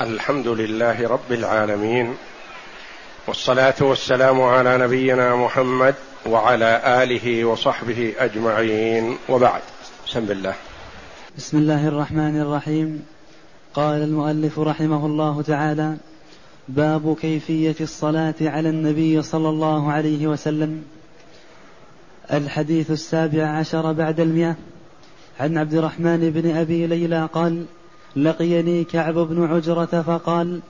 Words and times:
الحمد 0.00 0.48
لله 0.48 1.08
رب 1.08 1.32
العالمين 1.32 2.14
والصلاة 3.26 3.74
والسلام 3.80 4.42
على 4.42 4.78
نبينا 4.78 5.36
محمد 5.36 5.94
وعلى 6.26 7.02
آله 7.02 7.44
وصحبه 7.44 8.14
أجمعين 8.18 9.16
وبعد. 9.28 9.60
بسم 10.06 10.30
الله. 10.30 10.54
بسم 11.36 11.58
الله 11.58 11.88
الرحمن 11.88 12.40
الرحيم. 12.40 13.06
قال 13.74 14.02
المؤلف 14.02 14.58
رحمه 14.58 15.06
الله 15.06 15.42
تعالى 15.42 15.96
باب 16.68 17.16
كيفية 17.20 17.76
الصلاة 17.80 18.34
على 18.40 18.68
النبي 18.68 19.22
صلى 19.22 19.48
الله 19.48 19.92
عليه 19.92 20.26
وسلم. 20.26 20.84
الحديث 22.32 22.90
السابع 22.90 23.46
عشر 23.46 23.92
بعد 23.92 24.20
المئة. 24.20 24.56
عن 25.40 25.58
عبد 25.58 25.74
الرحمن 25.74 26.30
بن 26.30 26.56
أبي 26.56 26.86
ليلى 26.86 27.28
قال 27.32 27.64
لقيني 28.16 28.84
كعب 28.84 29.14
بن 29.14 29.44
عجرة 29.44 30.02
فقال 30.02 30.60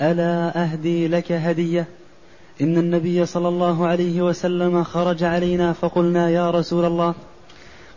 ألا 0.00 0.62
أهدي 0.62 1.08
لك 1.08 1.32
هدية؟ 1.32 1.86
إن 2.60 2.78
النبي 2.78 3.26
صلى 3.26 3.48
الله 3.48 3.86
عليه 3.86 4.22
وسلم 4.22 4.84
خرج 4.84 5.24
علينا 5.24 5.72
فقلنا 5.72 6.30
يا 6.30 6.50
رسول 6.50 6.84
الله 6.84 7.14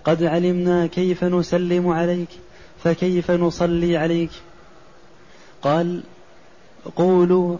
قد 0.05 0.23
علمنا 0.23 0.87
كيف 0.87 1.23
نسلم 1.23 1.87
عليك 1.87 2.29
فكيف 2.83 3.31
نصلي 3.31 3.97
عليك؟ 3.97 4.31
قال 5.61 6.03
قولوا 6.95 7.57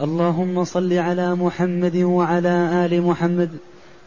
اللهم 0.00 0.64
صل 0.64 0.92
على 0.92 1.34
محمد 1.34 1.96
وعلى 1.96 2.86
آل 2.86 3.02
محمد 3.02 3.50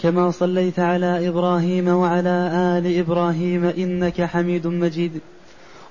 كما 0.01 0.31
صليت 0.31 0.79
على 0.79 1.27
إبراهيم 1.27 1.87
وعلى 1.87 2.51
آل 2.77 2.99
إبراهيم 2.99 3.65
إنك 3.65 4.21
حميد 4.21 4.67
مجيد. 4.67 5.21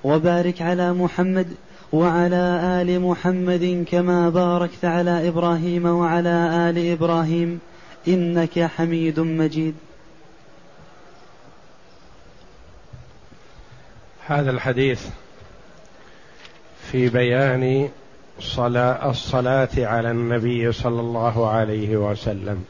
وبارك 0.03 0.61
على 0.61 0.93
محمد 0.93 1.47
وعلى 1.91 2.59
آل 2.81 2.99
محمد 2.99 3.85
كما 3.91 4.29
باركت 4.29 4.85
على 4.85 5.27
إبراهيم 5.27 5.85
وعلى 5.85 6.69
آل 6.69 6.91
إبراهيم 6.91 7.59
إنك 8.07 8.59
حميد 8.59 9.19
مجيد. 9.19 9.75
هذا 14.27 14.51
الحديث 14.51 15.07
في 16.91 17.09
بيان 17.09 17.89
صلاة 18.39 19.09
الصلاة 19.09 19.69
على 19.77 20.11
النبي 20.11 20.71
صلى 20.71 20.99
الله 20.99 21.49
عليه 21.49 21.97
وسلم. 21.97 22.65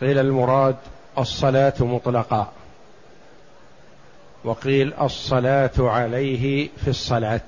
قيل 0.00 0.18
المراد 0.18 0.76
الصلاة 1.18 1.74
مطلقا 1.80 2.52
وقيل 4.46 4.94
الصلاة 5.00 5.70
عليه 5.78 6.68
في 6.84 6.88
الصلاة. 6.88 7.40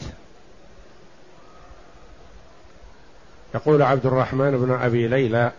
يقول 3.54 3.82
عبد 3.82 4.06
الرحمن 4.06 4.50
بن 4.50 4.72
أبي 4.72 5.08
ليلى 5.08 5.52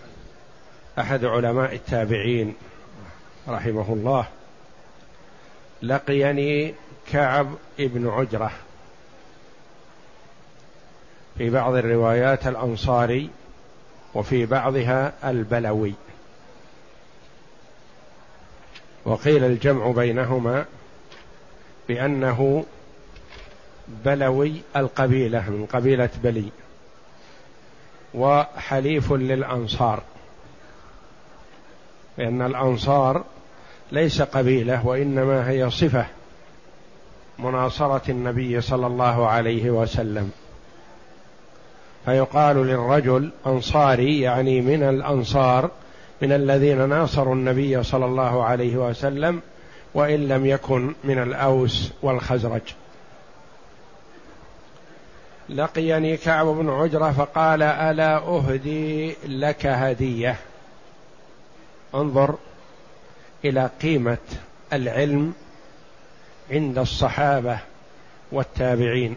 أحد 0.99 1.25
علماء 1.25 1.75
التابعين 1.75 2.55
رحمه 3.47 3.93
الله 3.93 4.27
لقيني 5.81 6.73
كعب 7.11 7.47
ابن 7.79 8.09
عجرة. 8.09 8.51
في 11.37 11.49
بعض 11.49 11.73
الروايات 11.73 12.47
الأنصاري 12.47 13.29
وفي 14.13 14.45
بعضها 14.45 15.13
البلوي. 15.23 15.93
وقيل 19.05 19.43
الجمع 19.43 19.91
بينهما 19.91 20.65
بأنه 21.89 22.65
بلوي 24.05 24.53
القبيلة 24.75 25.49
من 25.49 25.65
قبيلة 25.65 26.09
بلي 26.23 26.45
وحليف 28.13 29.13
للأنصار 29.13 30.03
لأن 32.17 32.41
الأنصار 32.41 33.23
ليس 33.91 34.21
قبيلة 34.21 34.87
وإنما 34.87 35.49
هي 35.49 35.69
صفة 35.69 36.05
مناصرة 37.39 38.11
النبي 38.11 38.61
صلى 38.61 38.87
الله 38.87 39.27
عليه 39.27 39.69
وسلم. 39.69 40.31
فيقال 42.05 42.55
للرجل 42.55 43.31
أنصاري 43.47 44.21
يعني 44.21 44.61
من 44.61 44.83
الأنصار 44.83 45.71
من 46.21 46.31
الذين 46.31 46.89
ناصروا 46.89 47.35
النبي 47.35 47.83
صلى 47.83 48.05
الله 48.05 48.43
عليه 48.43 48.77
وسلم 48.77 49.41
وإن 49.93 50.27
لم 50.27 50.45
يكن 50.45 50.93
من 51.03 51.19
الأوس 51.23 51.91
والخزرج. 52.01 52.61
لقيني 55.49 56.17
كعب 56.17 56.45
بن 56.45 56.69
عجرة 56.69 57.11
فقال 57.11 57.63
ألا 57.63 58.17
أهدي 58.17 59.15
لك 59.27 59.65
هدية. 59.65 60.35
انظر 61.95 62.35
إلى 63.45 63.69
قيمة 63.81 64.17
العلم 64.73 65.33
عند 66.51 66.77
الصحابة 66.77 67.59
والتابعين. 68.31 69.15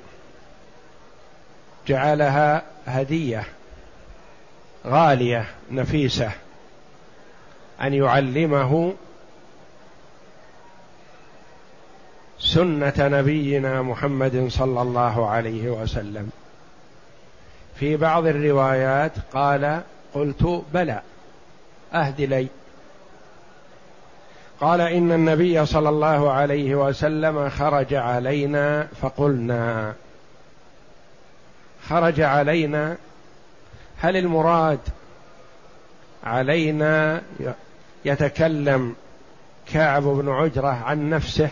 جعلها 1.87 2.63
هدية 2.87 3.45
غالية 4.87 5.47
نفيسة 5.71 6.31
أن 7.83 7.95
يعلمه 7.95 8.95
سنة 12.45 12.95
نبينا 12.99 13.83
محمد 13.83 14.47
صلى 14.49 14.83
الله 14.83 15.31
عليه 15.31 15.71
وسلم. 15.71 16.31
في 17.75 17.97
بعض 17.97 18.27
الروايات 18.27 19.13
قال 19.35 19.83
قلت 20.15 20.65
بلى 20.75 21.03
أهد 21.95 22.21
لي. 22.21 22.47
قال 24.61 24.81
إن 24.81 25.13
النبي 25.13 25.67
صلى 25.67 25.89
الله 25.89 26.33
عليه 26.33 26.75
وسلم 26.75 27.49
خرج 27.49 27.95
علينا 27.95 28.89
فقلنا 29.01 29.95
خرج 31.89 32.21
علينا 32.21 32.97
هل 33.99 34.17
المراد 34.17 34.79
علينا 36.25 37.23
يتكلم 38.05 38.95
كعب 39.73 40.03
بن 40.03 40.29
عجرة 40.29 40.69
عن 40.69 41.11
نفسه؟ 41.11 41.51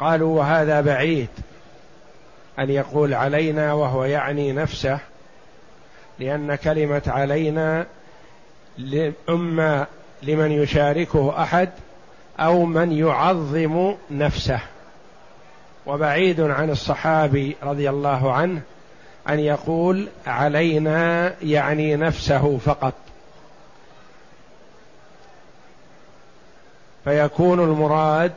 قالوا 0.00 0.38
وهذا 0.38 0.80
بعيد 0.80 1.28
أن 2.58 2.70
يقول 2.70 3.14
علينا 3.14 3.72
وهو 3.72 4.04
يعني 4.04 4.52
نفسه 4.52 4.98
لأن 6.18 6.54
كلمة 6.54 7.02
علينا 7.06 7.86
اما 9.28 9.86
لمن 10.22 10.52
يشاركه 10.52 11.42
أحد 11.42 11.70
أو 12.40 12.64
من 12.64 12.92
يعظم 12.92 13.94
نفسه. 14.10 14.60
وبعيد 15.86 16.40
عن 16.40 16.70
الصحابي 16.70 17.56
رضي 17.62 17.90
الله 17.90 18.32
عنه 18.32 18.60
أن 19.28 19.40
يقول 19.40 20.08
علينا 20.26 21.34
يعني 21.42 21.96
نفسه 21.96 22.58
فقط. 22.58 22.94
فيكون 27.04 27.60
المراد 27.60 28.32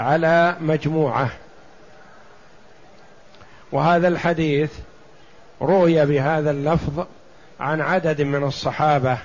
على 0.00 0.56
مجموعة. 0.60 1.30
وهذا 3.72 4.08
الحديث 4.08 4.72
روي 5.62 6.06
بهذا 6.06 6.50
اللفظ 6.50 7.06
عن 7.60 7.80
عدد 7.80 8.22
من 8.22 8.44
الصحابة 8.44 9.18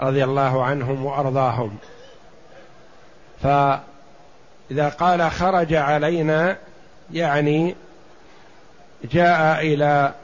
رضي 0.00 0.24
الله 0.24 0.64
عنهم 0.64 1.06
وأرضاهم. 1.06 1.78
فإذا 3.42 4.88
قال 4.98 5.30
خرج 5.30 5.74
علينا 5.74 6.56
يعني 7.12 7.74
جاء 9.04 9.60
إلى 9.60 10.14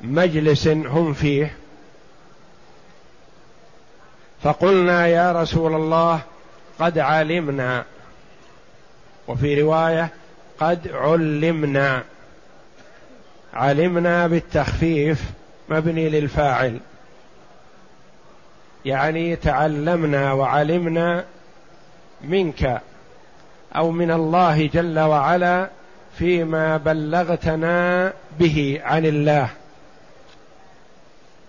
مجلس 0.00 0.68
هم 0.68 1.12
فيه 1.12 1.56
فقلنا 4.42 5.06
يا 5.06 5.32
رسول 5.32 5.74
الله 5.74 6.20
قد 6.78 6.98
علمنا 6.98 7.84
وفي 9.28 9.62
رواية 9.62 10.08
قد 10.60 10.88
علمنا 10.88 12.02
علمنا 13.54 14.26
بالتخفيف 14.26 15.22
مبني 15.68 16.08
للفاعل. 16.08 16.78
يعني 18.84 19.36
تعلمنا 19.36 20.32
وعلمنا 20.32 21.24
منك 22.24 22.80
أو 23.76 23.90
من 23.90 24.10
الله 24.10 24.66
جل 24.66 24.98
وعلا 24.98 25.68
فيما 26.18 26.76
بلغتنا 26.76 28.12
به 28.38 28.80
عن 28.84 29.06
الله. 29.06 29.48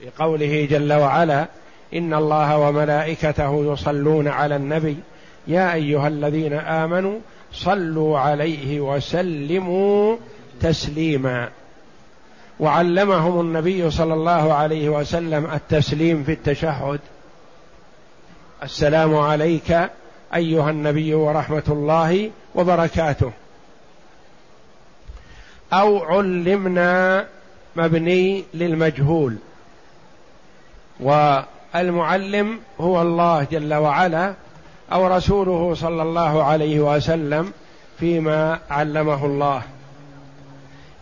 بقوله 0.02 0.68
جل 0.72 0.94
وعلا 0.94 1.46
إن 1.94 2.14
الله 2.14 2.58
وملائكته 2.58 3.74
يصلون 3.74 4.28
على 4.28 4.56
النبي 4.56 4.98
يا 5.48 5.74
أيها 5.74 6.08
الذين 6.08 6.54
آمنوا 6.54 7.20
صلوا 7.58 8.20
عليه 8.20 8.80
وسلموا 8.80 10.18
تسليما. 10.62 11.50
وعلمهم 12.60 13.42
النبي 13.42 13.92
صلى 13.92 14.14
الله 14.14 14.54
عليه 14.54 14.90
وسلم 14.90 15.46
التسليم 15.46 16.24
في 16.24 16.32
التشهد. 16.32 17.00
السلام 18.64 19.16
عليك 19.16 19.90
أيها 20.36 20.70
النبي 20.70 21.14
ورحمة 21.14 21.64
الله 21.70 22.32
وبركاته. 22.56 23.32
أو 25.74 26.04
علمنا 26.04 27.26
مبني 27.76 28.44
للمجهول. 28.54 29.36
والمعلم 31.00 32.60
هو 32.80 33.02
الله 33.02 33.44
جل 33.44 33.74
وعلا 33.74 34.34
أو 34.94 35.08
رسوله 35.08 35.76
صلى 35.76 36.02
الله 36.02 36.44
عليه 36.44 36.80
وسلم 36.80 37.52
فيما 38.00 38.60
علمه 38.70 39.26
الله. 39.26 39.62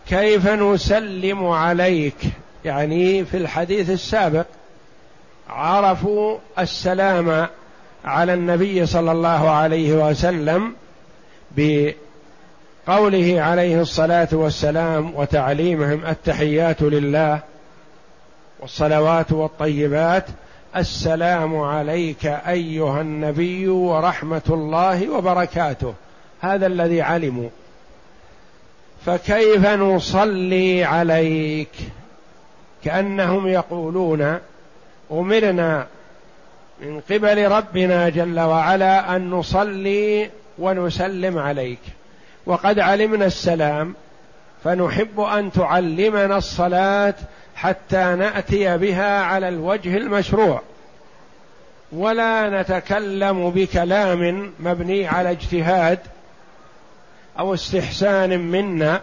كيف 0.08 0.48
نسلم 0.48 1.46
عليك؟ 1.46 2.16
يعني 2.64 3.24
في 3.24 3.36
الحديث 3.36 3.90
السابق 3.90 4.46
عرفوا 5.48 6.38
السلام 6.58 7.46
على 8.04 8.34
النبي 8.34 8.86
صلى 8.86 9.12
الله 9.12 9.50
عليه 9.50 9.92
وسلم 9.92 10.74
بقوله 11.56 13.42
عليه 13.42 13.80
الصلاة 13.80 14.28
والسلام 14.32 15.14
وتعليمهم 15.14 16.06
التحيات 16.06 16.82
لله 16.82 17.40
والصلوات 18.60 19.32
والطيبات 19.32 20.26
السلام 20.76 21.60
عليك 21.60 22.26
أيها 22.26 23.00
النبي 23.00 23.68
ورحمة 23.68 24.42
الله 24.48 25.10
وبركاته. 25.10 25.94
هذا 26.40 26.66
الذي 26.66 27.02
علموا. 27.02 27.48
فكيف 29.06 29.66
نصلي 29.66 30.84
عليك؟ 30.84 31.70
كأنهم 32.84 33.46
يقولون 33.46 34.38
أمرنا 35.12 35.86
من 36.82 37.00
قبل 37.00 37.48
ربنا 37.48 38.08
جل 38.08 38.40
وعلا 38.40 39.16
أن 39.16 39.30
نصلي 39.30 40.30
ونسلم 40.58 41.38
عليك. 41.38 41.80
وقد 42.46 42.78
علمنا 42.78 43.26
السلام 43.26 43.94
فنحب 44.64 45.20
أن 45.20 45.52
تعلمنا 45.52 46.36
الصلاة 46.36 47.14
حتى 47.56 48.14
نأتي 48.18 48.78
بها 48.78 49.22
على 49.22 49.48
الوجه 49.48 49.96
المشروع. 49.96 50.62
ولا 51.92 52.62
نتكلم 52.62 53.50
بكلام 53.50 54.52
مبني 54.60 55.06
على 55.06 55.30
اجتهاد 55.30 55.98
أو 57.38 57.54
استحسان 57.54 58.38
منا 58.40 59.00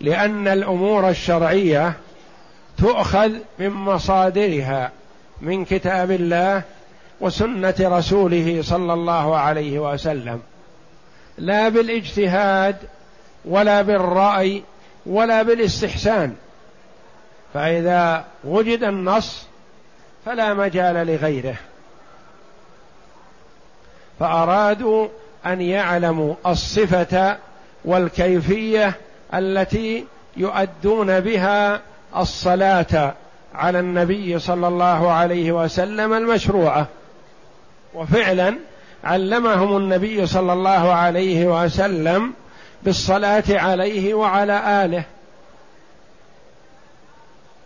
لأن 0.00 0.48
الأمور 0.48 1.08
الشرعية 1.08 1.92
تؤخذ 2.78 3.32
من 3.58 3.70
مصادرها 3.70 4.92
من 5.40 5.64
كتاب 5.64 6.10
الله 6.10 6.62
وسنة 7.20 7.74
رسوله 7.80 8.62
صلى 8.62 8.92
الله 8.92 9.36
عليه 9.36 9.78
وسلم. 9.78 10.40
لا 11.38 11.68
بالإجتهاد 11.68 12.76
ولا 13.44 13.82
بالرأي 13.82 14.62
ولا 15.06 15.42
بالإستحسان. 15.42 16.34
فإذا 17.54 18.24
وجد 18.44 18.82
النص 18.82 19.46
فلا 20.26 20.54
مجال 20.54 21.06
لغيره. 21.06 21.56
فأرادوا 24.20 25.08
أن 25.46 25.60
يعلموا 25.60 26.34
الصفة 26.46 27.36
والكيفية 27.84 28.92
التي 29.34 30.04
يؤدون 30.36 31.20
بها 31.20 31.80
الصلاة 32.16 33.14
على 33.54 33.80
النبي 33.80 34.38
صلى 34.38 34.68
الله 34.68 35.12
عليه 35.12 35.52
وسلم 35.52 36.12
المشروعة. 36.12 36.86
وفعلا 37.94 38.54
علمهم 39.04 39.76
النبي 39.76 40.26
صلى 40.26 40.52
الله 40.52 40.92
عليه 40.92 41.64
وسلم 41.64 42.32
بالصلاة 42.82 43.44
عليه 43.48 44.14
وعلى 44.14 44.84
آله. 44.84 45.04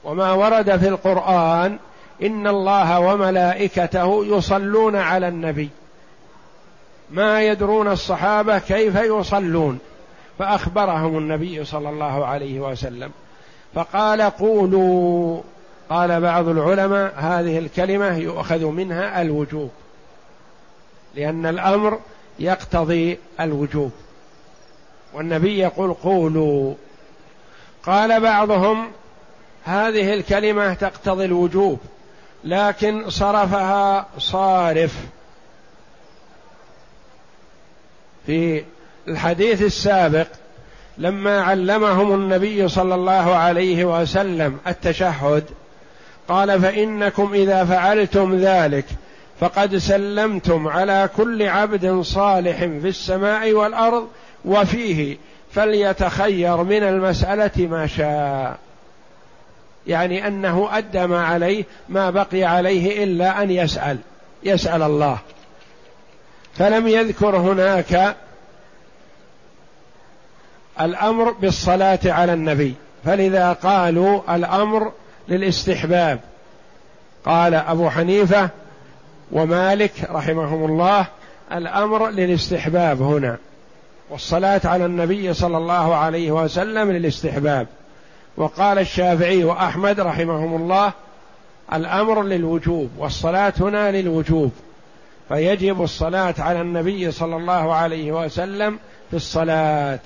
وما 0.04 0.32
ورد 0.32 0.76
في 0.76 0.88
القرآن 0.88 1.78
إن 2.22 2.46
الله 2.46 3.00
وملائكته 3.00 4.24
يصلون 4.26 4.96
على 4.96 5.28
النبي. 5.28 5.68
ما 7.10 7.42
يدرون 7.42 7.88
الصحابة 7.88 8.58
كيف 8.58 8.96
يصلون. 8.96 9.78
فأخبرهم 10.38 11.18
النبي 11.18 11.64
صلى 11.64 11.90
الله 11.90 12.26
عليه 12.26 12.60
وسلم. 12.60 13.10
فقال 13.74 14.22
قولوا. 14.22 15.40
قال 15.90 16.20
بعض 16.20 16.48
العلماء 16.48 17.14
هذه 17.16 17.58
الكلمة 17.58 18.16
يؤخذ 18.16 18.64
منها 18.64 19.22
الوجوب. 19.22 19.70
لأن 21.14 21.46
الأمر 21.46 21.98
يقتضي 22.38 23.18
الوجوب. 23.40 23.90
والنبي 25.14 25.58
يقول 25.58 25.92
قولوا. 25.92 26.74
قال 27.86 28.20
بعضهم 28.20 28.86
هذه 29.68 30.14
الكلمة 30.14 30.74
تقتضي 30.74 31.24
الوجوب 31.24 31.78
لكن 32.44 33.10
صرفها 33.10 34.06
صارف. 34.18 34.94
في 38.26 38.64
الحديث 39.08 39.62
السابق 39.62 40.26
لما 40.98 41.42
علمهم 41.42 42.14
النبي 42.14 42.68
صلى 42.68 42.94
الله 42.94 43.34
عليه 43.34 43.84
وسلم 43.84 44.58
التشهد 44.66 45.44
قال 46.28 46.62
فإنكم 46.62 47.34
إذا 47.34 47.64
فعلتم 47.64 48.36
ذلك 48.36 48.84
فقد 49.40 49.76
سلمتم 49.76 50.68
على 50.68 51.08
كل 51.16 51.42
عبد 51.42 52.00
صالح 52.00 52.58
في 52.58 52.88
السماء 52.88 53.52
والأرض 53.52 54.08
وفيه 54.44 55.16
فليتخير 55.52 56.56
من 56.56 56.82
المسألة 56.82 57.66
ما 57.66 57.86
شاء. 57.86 58.67
يعني 59.88 60.26
أنه 60.26 60.68
أدى 60.72 61.06
ما 61.06 61.24
عليه 61.26 61.64
ما 61.88 62.10
بقي 62.10 62.44
عليه 62.44 63.04
إلا 63.04 63.42
أن 63.42 63.50
يسأل 63.50 63.98
يسأل 64.42 64.82
الله. 64.82 65.18
فلم 66.54 66.88
يذكر 66.88 67.36
هناك 67.36 68.16
الأمر 70.80 71.30
بالصلاة 71.30 71.98
على 72.04 72.32
النبي. 72.32 72.74
فلذا 73.04 73.52
قالوا 73.52 74.36
الأمر 74.36 74.92
للاستحباب. 75.28 76.20
قال 77.24 77.54
أبو 77.54 77.90
حنيفة 77.90 78.48
ومالك 79.32 79.92
رحمهم 80.10 80.64
الله 80.64 81.06
الأمر 81.52 82.08
للاستحباب 82.08 83.02
هنا. 83.02 83.36
والصلاة 84.10 84.60
على 84.64 84.86
النبي 84.86 85.34
صلى 85.34 85.56
الله 85.56 85.94
عليه 85.94 86.30
وسلم 86.30 86.90
للاستحباب. 86.90 87.66
وقال 88.38 88.78
الشافعي 88.78 89.44
وأحمد 89.44 90.00
رحمهم 90.00 90.62
الله 90.62 90.92
الأمر 91.72 92.22
للوجوب 92.22 92.90
والصلاة 92.98 93.52
هنا 93.60 93.90
للوجوب 93.90 94.52
فيجب 95.28 95.82
الصلاة 95.82 96.34
على 96.38 96.60
النبي 96.60 97.10
صلى 97.10 97.36
الله 97.36 97.74
عليه 97.74 98.12
وسلم 98.12 98.78
في 99.10 99.16
الصلاة. 99.16 99.98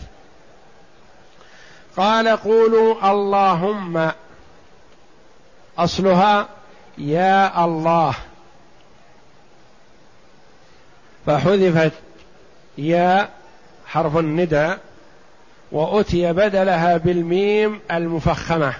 قال 1.97 2.29
قولوا 2.29 3.11
اللهم 3.11 4.11
أصلها 5.79 6.49
يا 6.99 7.65
الله. 7.65 8.15
فحذفت 11.27 11.93
يا 12.79 13.29
حرف 13.87 14.17
الندى 14.17 14.75
وأتي 15.73 16.33
بدلها 16.33 16.97
بالميم 16.97 17.81
المفخمة. 17.91 18.75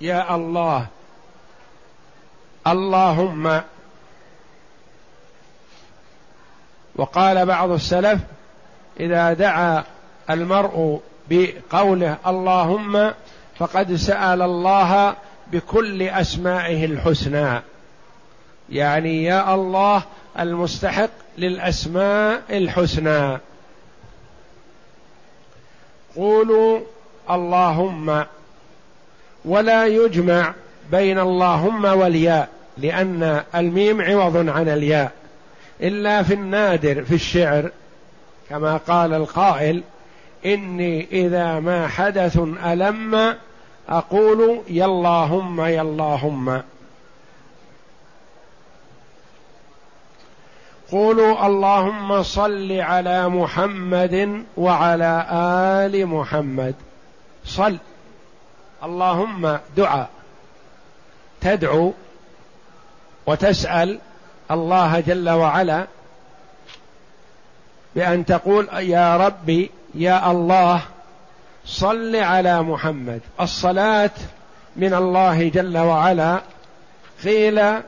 يا 0.00 0.34
الله. 0.34 0.86
اللهم. 2.66 3.60
وقال 6.96 7.46
بعض 7.46 7.70
السلف 7.70 8.20
إذا 9.00 9.32
دعا 9.32 9.84
المرء 10.30 11.00
بقوله 11.30 12.16
اللهم 12.26 13.12
فقد 13.58 13.94
سأل 13.94 14.42
الله 14.42 15.14
بكل 15.52 16.02
أسمائه 16.02 16.84
الحسنى. 16.84 17.62
يعني 18.68 19.24
يا 19.24 19.54
الله 19.54 20.02
المستحق 20.38 21.10
للأسماء 21.38 22.42
الحسنى. 22.50 23.38
قولوا 26.16 26.80
اللهم 27.30 28.24
ولا 29.44 29.86
يجمع 29.86 30.54
بين 30.90 31.18
اللهم 31.18 31.84
والياء 31.84 32.48
لأن 32.78 33.42
الميم 33.54 34.02
عوض 34.02 34.48
عن 34.48 34.68
الياء. 34.68 35.12
إلا 35.82 36.22
في 36.22 36.34
النادر 36.34 37.04
في 37.04 37.14
الشعر 37.14 37.70
كما 38.50 38.76
قال 38.76 39.14
القائل 39.14 39.82
إني 40.46 41.06
إذا 41.12 41.60
ما 41.60 41.88
حدث 41.88 42.38
ألم 42.64 43.34
أقول 43.88 44.60
يا 44.68 44.84
اللهم 44.84 45.60
يا 45.60 45.82
اللهم. 45.82 46.62
قولوا 50.92 51.46
اللهم 51.46 52.22
صل 52.22 52.72
على 52.72 53.28
محمد 53.28 54.44
وعلى 54.56 55.26
آل 55.32 56.06
محمد. 56.06 56.74
صل. 57.44 57.76
اللهم 58.84 59.58
دعاء. 59.76 60.08
تدعو 61.40 61.92
وتسأل 63.26 63.98
الله 64.50 65.00
جل 65.00 65.30
وعلا 65.30 65.86
بأن 67.94 68.26
تقول 68.26 68.68
يا 68.72 69.16
ربي 69.16 69.70
يا 69.94 70.30
الله 70.30 70.80
صل 71.66 72.16
على 72.16 72.62
محمد. 72.62 73.20
الصلاة 73.40 74.10
من 74.76 74.94
الله 74.94 75.48
جل 75.48 75.78
وعلا. 75.78 76.40
قيل 77.24 77.80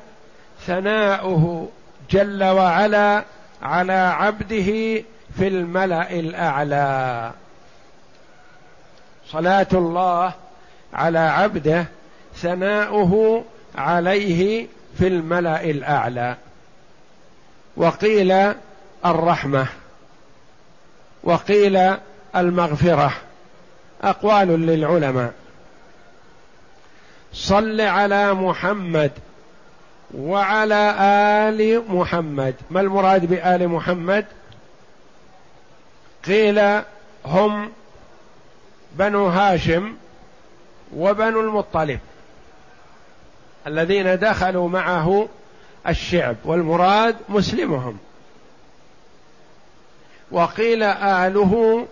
ثناؤه 0.67 1.69
جل 2.11 2.45
وعلا 2.45 3.25
على 3.63 3.93
عبده 3.93 5.03
في 5.39 5.49
الملأ 5.49 6.11
الأعلى. 6.11 7.33
صلاة 9.27 9.67
الله 9.73 10.33
على 10.95 11.19
عبده 11.19 11.85
ثناؤه 12.37 13.45
عليه 13.75 14.67
في 14.99 15.07
الملأ 15.07 15.65
الأعلى. 15.65 16.37
وقيل 17.77 18.53
الرحمة. 19.07 19.67
وقيل 21.25 21.95
المغفرة. 22.37 23.13
أقوال 24.03 24.49
للعلماء. 24.49 25.33
صل 27.33 27.81
على 27.81 28.35
محمد 28.35 29.13
وعلى 30.15 30.95
آل 31.49 31.83
محمد. 31.89 32.55
ما 32.71 32.81
المراد 32.81 33.25
بآل 33.27 33.69
محمد؟ 33.69 34.27
قيل 36.27 36.81
هم 37.25 37.73
بنو 38.93 39.27
هاشم 39.27 39.95
وبنو 40.97 41.41
المطلب 41.41 41.99
الذين 43.67 44.19
دخلوا 44.19 44.69
معه 44.69 45.29
الشعب 45.89 46.37
والمراد 46.45 47.17
مسلمهم. 47.29 47.99
وقيل 50.31 50.83
اهله 50.83 51.87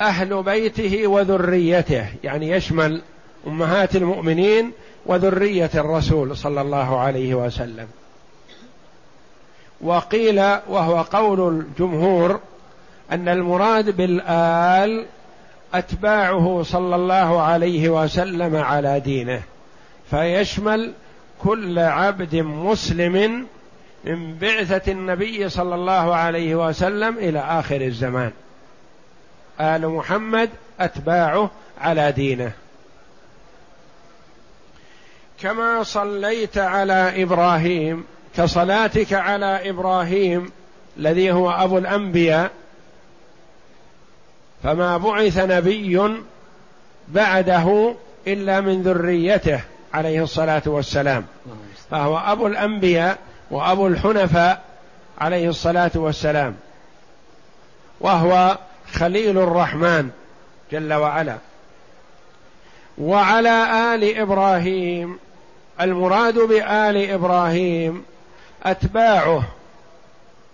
أهل 0.00 0.42
بيته 0.42 1.06
وذريته 1.06 2.06
يعني 2.24 2.50
يشمل 2.50 3.02
أمهات 3.46 3.96
المؤمنين 3.96 4.72
وذرية 5.06 5.70
الرسول 5.74 6.36
صلى 6.36 6.60
الله 6.60 6.98
عليه 7.00 7.34
وسلم. 7.34 7.88
وقيل 9.80 10.38
وهو 10.68 11.02
قول 11.02 11.48
الجمهور 11.48 12.40
أن 13.12 13.28
المراد 13.28 13.96
بالآل 13.96 15.06
أتباعه 15.74 16.62
صلى 16.62 16.96
الله 16.96 17.42
عليه 17.42 17.88
وسلم 17.88 18.56
على 18.56 19.00
دينه 19.00 19.42
فيشمل 20.10 20.92
كل 21.42 21.78
عبد 21.78 22.36
مسلم 22.36 23.46
من 24.04 24.34
بعثة 24.34 24.92
النبي 24.92 25.48
صلى 25.48 25.74
الله 25.74 26.14
عليه 26.14 26.68
وسلم 26.68 27.18
إلى 27.18 27.38
آخر 27.38 27.80
الزمان. 27.80 28.30
آل 29.60 29.88
محمد 29.88 30.50
أتباعه 30.80 31.50
على 31.80 32.12
دينه. 32.12 32.52
كما 35.42 35.82
صليت 35.82 36.58
على 36.58 37.22
إبراهيم 37.22 38.04
كصلاتك 38.36 39.12
على 39.12 39.70
إبراهيم 39.70 40.50
الذي 40.96 41.32
هو 41.32 41.50
أبو 41.50 41.78
الأنبياء. 41.78 42.50
فما 44.62 44.96
بعث 44.96 45.38
نبي 45.38 46.12
بعده 47.08 47.94
إلا 48.26 48.60
من 48.60 48.82
ذريته 48.82 49.60
عليه 49.94 50.22
الصلاة 50.22 50.62
والسلام. 50.66 51.26
فهو 51.90 52.18
أبو 52.18 52.46
الأنبياء 52.46 53.18
وأبو 53.50 53.86
الحنفاء 53.86 54.62
عليه 55.18 55.48
الصلاة 55.48 55.90
والسلام. 55.94 56.56
وهو 58.00 58.58
خليل 58.92 59.38
الرحمن 59.38 60.10
جل 60.72 60.92
وعلا. 60.92 61.36
وعلى 62.98 63.94
آل 63.94 64.18
إبراهيم 64.18 65.18
المراد 65.80 66.38
بآل 66.38 67.10
إبراهيم 67.10 68.04
أتباعه 68.62 69.42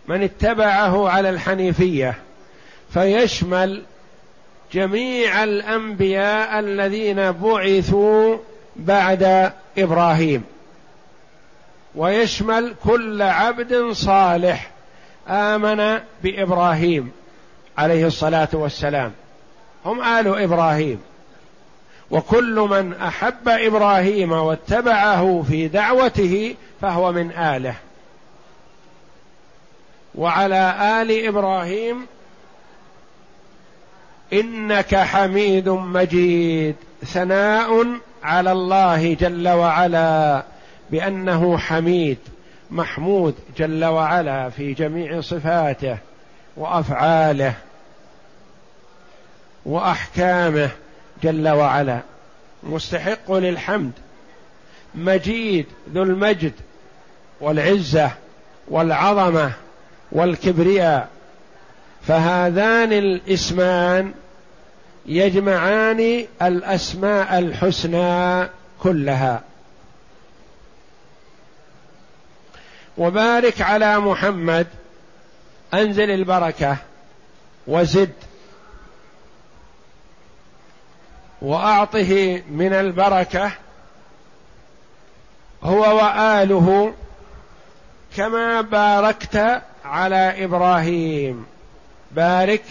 من 0.08 0.22
اتبعه 0.22 1.08
على 1.08 1.30
الحنيفية 1.30 2.14
فيشمل 2.94 3.82
جميع 4.72 5.44
الأنبياء 5.44 6.58
الذين 6.58 7.32
بعثوا 7.32 8.36
بعد 8.76 9.52
إبراهيم. 9.78 10.44
ويشمل 11.94 12.74
كل 12.84 13.22
عبد 13.22 13.90
صالح 13.92 14.70
آمن 15.28 16.00
بإبراهيم 16.22 17.12
عليه 17.78 18.06
الصلاة 18.06 18.48
والسلام. 18.52 19.12
هم 19.84 20.02
آل 20.02 20.42
إبراهيم. 20.42 21.00
وكل 22.14 22.66
من 22.70 22.94
أحب 22.94 23.48
إبراهيم 23.48 24.32
واتبعه 24.32 25.44
في 25.48 25.68
دعوته 25.68 26.54
فهو 26.80 27.12
من 27.12 27.30
آله. 27.30 27.74
وعلى 30.14 30.74
آل 31.02 31.26
إبراهيم 31.26 32.06
إنك 34.32 34.96
حميد 34.96 35.68
مجيد. 35.68 36.76
ثناء 37.04 37.86
على 38.22 38.52
الله 38.52 39.14
جل 39.14 39.48
وعلا 39.48 40.42
بأنه 40.90 41.58
حميد 41.58 42.18
محمود 42.70 43.34
جل 43.56 43.84
وعلا 43.84 44.50
في 44.50 44.74
جميع 44.74 45.20
صفاته 45.20 45.98
وأفعاله 46.56 47.54
وأحكامه 49.66 50.70
جل 51.22 51.48
وعلا. 51.48 52.00
مستحق 52.62 53.32
للحمد. 53.32 53.92
مجيد 54.94 55.66
ذو 55.94 56.02
المجد 56.02 56.52
والعزة 57.40 58.10
والعظمة 58.68 59.52
والكبرياء. 60.12 61.08
فهذان 62.06 62.92
الاسمان 62.92 64.14
يجمعان 65.06 66.26
الأسماء 66.42 67.38
الحسنى 67.38 68.48
كلها. 68.82 69.42
وبارك 72.98 73.60
على 73.60 73.98
محمد. 73.98 74.66
أنزل 75.74 76.10
البركة 76.10 76.76
وزد. 77.66 78.12
وأعطه 81.44 82.42
من 82.50 82.72
البركة 82.72 83.52
هو 85.62 85.96
وآله 85.96 86.94
كما 88.16 88.60
باركت 88.60 89.62
على 89.84 90.44
إبراهيم. 90.44 91.46
بارك 92.10 92.64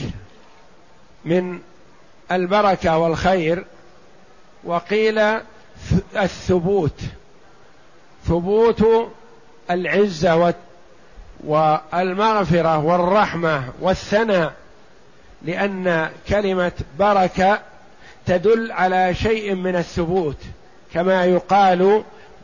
من 1.26 1.60
البركة 2.32 2.98
والخير. 2.98 3.66
وقيل 4.64 5.20
الثبوت. 6.16 7.02
ثبوت 8.28 9.12
العزة 9.72 10.54
والمغفرة 11.44 12.78
والرحمة 12.78 13.64
والثناء 13.82 14.54
لأن 15.42 16.10
كلمة 16.28 16.72
بركة 17.00 17.60
تدل 18.26 18.72
على 18.72 19.14
شيء 19.14 19.56
من 19.56 19.76
الثبوت 19.76 20.38
كما 20.94 21.26
يقال 21.26 22.04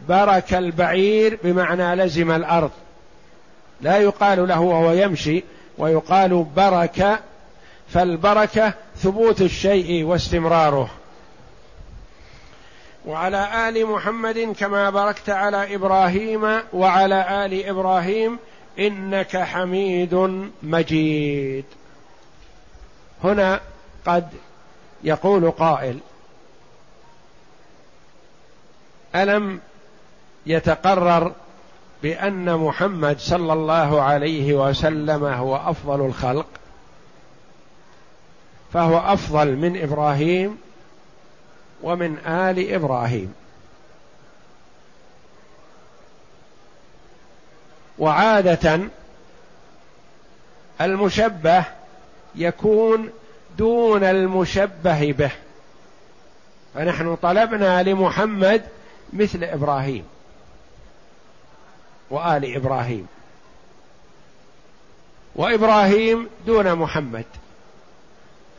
برك 0.09 0.53
البعير 0.53 1.39
بمعنى 1.43 1.95
لزم 1.95 2.31
الأرض. 2.31 2.71
لا 3.81 3.97
يقال 3.97 4.47
له 4.47 4.59
وهو 4.59 4.91
يمشي 4.91 5.43
ويقال 5.77 6.45
برك 6.55 7.19
فالبركة 7.89 8.73
ثبوت 8.97 9.41
الشيء 9.41 10.03
واستمراره. 10.03 10.89
وعلى 13.05 13.69
آل 13.69 13.85
محمد 13.85 14.55
كما 14.59 14.89
باركت 14.89 15.29
على 15.29 15.75
إبراهيم 15.75 16.59
وعلى 16.73 17.45
آل 17.45 17.65
إبراهيم 17.65 18.39
إنك 18.79 19.37
حميد 19.37 20.13
مجيد. 20.63 21.65
هنا 23.23 23.59
قد 24.05 24.29
يقول 25.03 25.51
قائل 25.51 25.99
ألم 29.15 29.59
يتقرر 30.45 31.33
بأن 32.03 32.57
محمد 32.57 33.19
صلى 33.19 33.53
الله 33.53 34.01
عليه 34.01 34.53
وسلم 34.53 35.25
هو 35.25 35.55
أفضل 35.55 36.05
الخلق؟ 36.05 36.47
فهو 38.73 38.97
أفضل 38.97 39.55
من 39.55 39.81
إبراهيم 39.81 40.57
ومن 41.83 42.17
آل 42.17 42.73
إبراهيم. 42.73 43.33
وعادة 47.99 48.79
المشبه 50.81 51.63
يكون 52.35 53.09
دون 53.59 54.03
المشبه 54.03 55.13
به. 55.13 55.31
فنحن 56.73 57.15
طلبنا 57.15 57.83
لمحمد 57.83 58.63
مثل 59.13 59.43
إبراهيم 59.43 60.03
وآل 62.09 62.55
إبراهيم. 62.55 63.07
وإبراهيم 65.35 66.29
دون 66.45 66.75
محمد. 66.75 67.25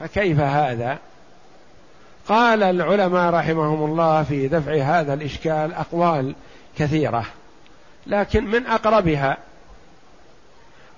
فكيف 0.01 0.41
هذا؟ 0.41 0.99
قال 2.29 2.63
العلماء 2.63 3.35
رحمهم 3.35 3.85
الله 3.85 4.23
في 4.23 4.49
دفع 4.49 4.73
هذا 4.73 5.15
الإشكال 5.15 5.75
أقوال 5.75 6.35
كثيرة 6.79 7.25
لكن 8.07 8.47
من 8.47 8.67
أقربها 8.67 9.37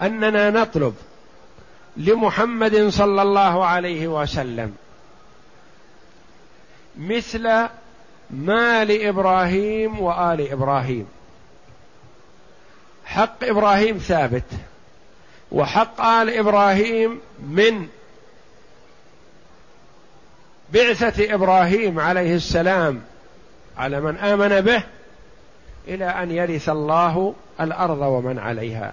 أننا 0.02 0.50
نطلب 0.50 0.94
لمحمد 1.96 2.88
صلى 2.88 3.22
الله 3.22 3.64
عليه 3.64 4.08
وسلم. 4.08 4.74
مثل 6.98 7.66
ما 8.30 8.84
لابراهيم 8.84 10.00
وآل 10.00 10.52
إبراهيم. 10.52 11.06
حق 13.04 13.44
إبراهيم 13.44 13.98
ثابت 13.98 14.44
وحق 15.52 16.00
آل 16.00 16.30
إبراهيم 16.38 17.20
من 17.46 17.88
بعثة 20.72 21.34
إبراهيم 21.34 22.00
عليه 22.00 22.34
السلام 22.34 23.00
على 23.76 24.00
من 24.00 24.16
آمن 24.16 24.60
به 24.60 24.82
إلى 25.88 26.04
أن 26.04 26.30
يرث 26.30 26.68
الله 26.68 27.34
الأرض 27.60 28.00
ومن 28.00 28.38
عليها. 28.38 28.92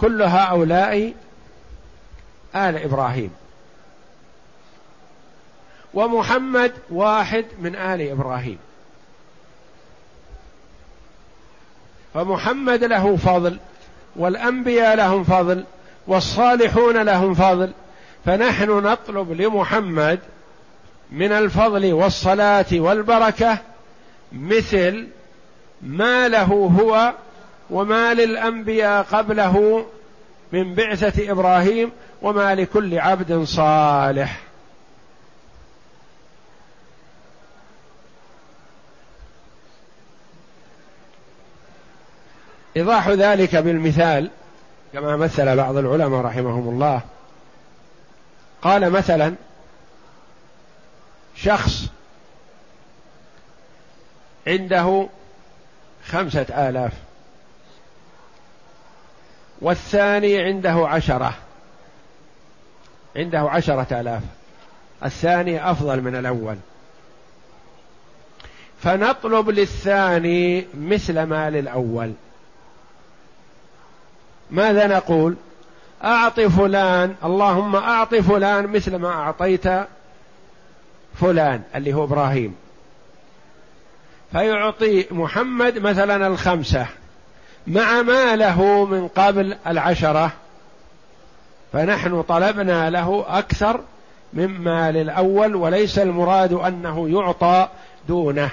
كل 0.00 0.22
هؤلاء 0.22 1.14
آل 2.54 2.76
إبراهيم. 2.76 3.30
ومحمد 5.94 6.72
واحد 6.90 7.44
من 7.58 7.76
آل 7.76 8.10
إبراهيم. 8.10 8.58
فمحمد 12.14 12.84
له 12.84 13.16
فضل 13.16 13.58
والأنبياء 14.16 14.96
لهم 14.96 15.24
فضل 15.24 15.64
والصالحون 16.06 16.96
لهم 16.96 17.34
فضل. 17.34 17.72
فنحن 18.24 18.70
نطلب 18.70 19.32
لمحمد 19.32 20.18
من 21.12 21.32
الفضل 21.32 21.92
والصلاة 21.92 22.66
والبركة 22.72 23.58
مثل 24.32 25.08
ما 25.82 26.28
له 26.28 26.70
هو 26.80 27.12
وما 27.70 28.14
للأنبياء 28.14 29.02
قبله 29.02 29.86
من 30.52 30.74
بعثة 30.74 31.32
إبراهيم 31.32 31.92
وما 32.22 32.54
لكل 32.54 32.98
عبد 32.98 33.42
صالح. 33.44 34.40
إيضاح 42.76 43.08
ذلك 43.08 43.56
بالمثال 43.56 44.30
كما 44.92 45.16
مثل 45.16 45.56
بعض 45.56 45.76
العلماء 45.76 46.20
رحمهم 46.20 46.68
الله. 46.68 47.00
قال 48.62 48.90
مثلا 48.90 49.34
شخص 51.36 51.86
عنده 54.46 55.08
خمسة 56.06 56.46
آلاف. 56.68 56.92
والثاني 59.60 60.38
عنده 60.38 60.88
عشرة. 60.88 61.34
عنده 63.16 63.40
عشرة 63.40 64.00
آلاف. 64.00 64.22
الثاني 65.04 65.70
أفضل 65.70 66.00
من 66.00 66.16
الأول. 66.16 66.56
فنطلب 68.82 69.50
للثاني 69.50 70.66
مثل 70.74 71.22
ما 71.22 71.50
للأول 71.50 72.12
ماذا 74.50 74.86
نقول؟ 74.86 75.36
أعط 76.04 76.40
فلان 76.40 77.14
اللهم 77.24 77.76
أعط 77.76 78.14
فلان 78.14 78.66
مثل 78.66 78.96
ما 78.96 79.08
أعطيت 79.08 79.64
فلان 81.20 81.62
اللي 81.74 81.92
هو 81.92 82.04
إبراهيم. 82.04 82.56
فيعطي 84.32 85.06
محمد 85.10 85.78
مثلا 85.78 86.26
الخمسة. 86.26 86.86
مع 87.66 88.02
ما 88.02 88.36
له 88.36 88.84
من 88.84 89.08
قبل 89.08 89.56
العشرة 89.66 90.32
فنحن 91.72 92.22
طلبنا 92.22 92.90
له 92.90 93.24
أكثر 93.28 93.80
مما 94.32 94.90
للأول 94.90 95.54
وليس 95.54 95.98
المراد 95.98 96.52
أنه 96.52 97.08
يعطى 97.08 97.68
دونه 98.08 98.50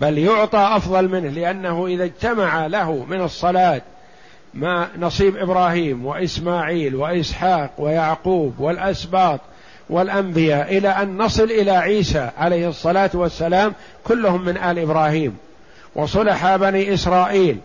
بل 0.00 0.18
يعطى 0.18 0.70
أفضل 0.76 1.08
منه 1.08 1.28
لأنه 1.28 1.86
إذا 1.86 2.04
اجتمع 2.04 2.66
له 2.66 3.04
من 3.08 3.20
الصلاة 3.20 3.82
ما 4.54 4.88
نصيب 4.98 5.36
إبراهيم 5.36 6.06
وإسماعيل 6.06 6.94
وإسحاق 6.94 7.70
ويعقوب 7.78 8.54
والأسباط 8.58 9.40
والأنبياء 9.90 10.78
إلى 10.78 10.88
أن 10.88 11.18
نصل 11.18 11.44
إلى 11.44 11.70
عيسى 11.70 12.30
عليه 12.38 12.68
الصلاة 12.68 13.10
والسلام 13.14 13.74
كلهم 14.04 14.44
من 14.44 14.56
آل 14.56 14.78
إبراهيم 14.78 15.36
وصلح 15.94 16.56
بني 16.56 16.94
إسرائيل. 16.94 17.58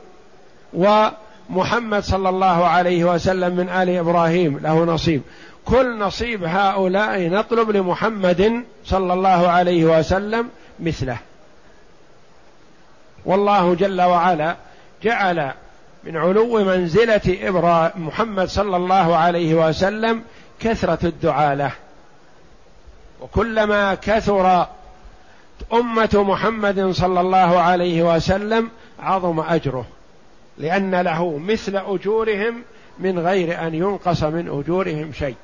ومحمد 0.74 2.04
صلى 2.04 2.30
الله 2.30 2.66
عليه 2.66 3.04
وسلم 3.04 3.56
من 3.56 3.70
آل 3.70 3.90
إبراهيم 3.90 4.60
له 4.60 4.84
نصيب. 4.86 5.22
كل 5.66 6.00
نصيب 6.00 6.44
هؤلاء 6.44 7.30
نطلب 7.30 7.70
لمحمد 7.70 8.64
صلى 8.86 9.14
الله 9.14 9.48
عليه 9.48 10.00
وسلم 10.00 10.50
مثله. 10.80 11.18
والله 13.26 13.76
جل 13.76 14.02
وعلا 14.02 14.56
جعل 15.04 15.52
من 16.04 16.18
علو 16.18 16.64
منزلة 16.64 17.38
إبراهيم 17.42 18.08
محمد 18.08 18.48
صلى 18.48 18.78
الله 18.78 19.16
عليه 19.16 19.68
وسلم 19.68 20.22
كثرة 20.60 21.00
الدعاء 21.04 21.56
له. 21.56 21.72
وكلما 23.22 23.96
كثر 23.96 24.68
أمة 25.74 26.10
محمد 26.14 26.92
صلى 26.92 27.22
الله 27.22 27.60
عليه 27.60 28.16
وسلم 28.16 28.70
عظم 29.00 29.40
أجره. 29.40 29.86
لأن 30.58 30.96
له 30.96 31.38
مثل 31.38 31.78
أجورهم 31.78 32.64
من 33.00 33.20
غير 33.20 33.68
أن 33.68 33.76
ينقص 33.76 34.24
من 34.24 34.48
أجورهم 34.50 35.14
شيء. 35.14 35.36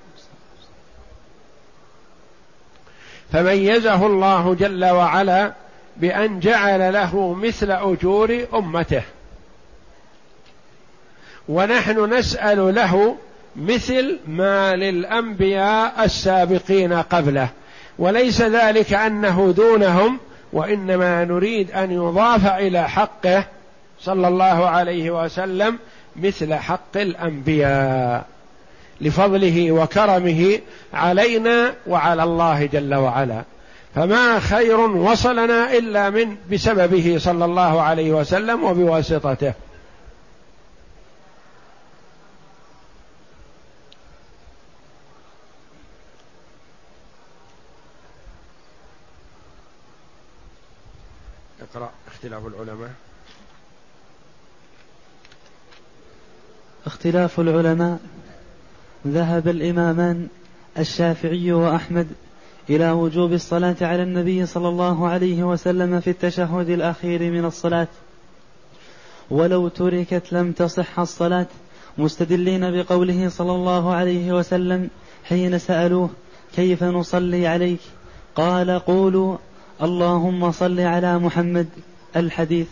فميزه 3.31 4.05
الله 4.05 4.55
جل 4.55 4.85
وعلا 4.85 5.53
بأن 5.97 6.39
جعل 6.39 6.93
له 6.93 7.33
مثل 7.33 7.71
أجور 7.71 8.45
أمته. 8.53 9.03
ونحن 11.49 12.13
نسأل 12.13 12.75
له 12.75 13.15
مثل 13.55 14.19
ما 14.27 14.75
للأنبياء 14.75 16.05
السابقين 16.05 16.93
قبله. 16.93 17.49
وليس 17.99 18.41
ذلك 18.41 18.93
أنه 18.93 19.53
دونهم 19.57 20.19
وإنما 20.53 21.25
نريد 21.25 21.71
أن 21.71 21.91
يضاف 21.91 22.45
إلى 22.47 22.89
حقه 22.89 23.45
صلى 24.03 24.27
الله 24.27 24.69
عليه 24.69 25.23
وسلم 25.23 25.79
مثل 26.15 26.53
حق 26.53 26.97
الأنبياء. 26.97 28.25
لفضله 29.01 29.71
وكرمه 29.71 30.59
علينا 30.93 31.73
وعلى 31.87 32.23
الله 32.23 32.65
جل 32.65 32.95
وعلا. 32.95 33.43
فما 33.95 34.39
خير 34.39 34.79
وصلنا 34.79 35.73
إلا 35.77 36.09
من 36.09 36.37
بسببه 36.51 37.15
صلى 37.19 37.45
الله 37.45 37.81
عليه 37.81 38.11
وسلم 38.11 38.63
وبواسطته. 38.63 39.53
اقرأ 51.61 51.91
اختلاف 52.07 52.47
العلماء. 52.47 52.91
اختلاف 56.85 57.39
العلماء. 57.39 57.99
ذهب 59.07 59.47
الإمامان 59.47 60.27
الشافعي 60.79 61.51
وأحمد 61.51 62.07
إلى 62.69 62.91
وجوب 62.91 63.33
الصلاة 63.33 63.75
على 63.81 64.03
النبي 64.03 64.45
صلى 64.45 64.67
الله 64.67 65.07
عليه 65.07 65.43
وسلم 65.43 65.99
في 65.99 66.09
التشهد 66.09 66.69
الأخير 66.69 67.31
من 67.31 67.45
الصلاة. 67.45 67.87
ولو 69.29 69.67
تركت 69.67 70.23
لم 70.33 70.51
تصح 70.51 70.99
الصلاة. 70.99 71.47
مستدلين 71.97 72.71
بقوله 72.71 73.29
صلى 73.29 73.51
الله 73.51 73.93
عليه 73.93 74.33
وسلم 74.33 74.89
حين 75.23 75.59
سألوه 75.59 76.09
كيف 76.55 76.83
نصلي 76.83 77.47
عليك؟ 77.47 77.79
قال 78.35 78.79
قولوا 78.79 79.37
اللهم 79.81 80.51
صل 80.51 80.79
على 80.79 81.19
محمد 81.19 81.67
الحديث. 82.15 82.67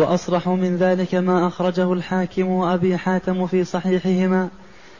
وأصرح 0.00 0.48
من 0.48 0.76
ذلك 0.76 1.14
ما 1.14 1.46
أخرجه 1.46 1.92
الحاكم 1.92 2.46
وأبي 2.46 2.96
حاتم 2.96 3.46
في 3.46 3.64
صحيحهما. 3.64 4.48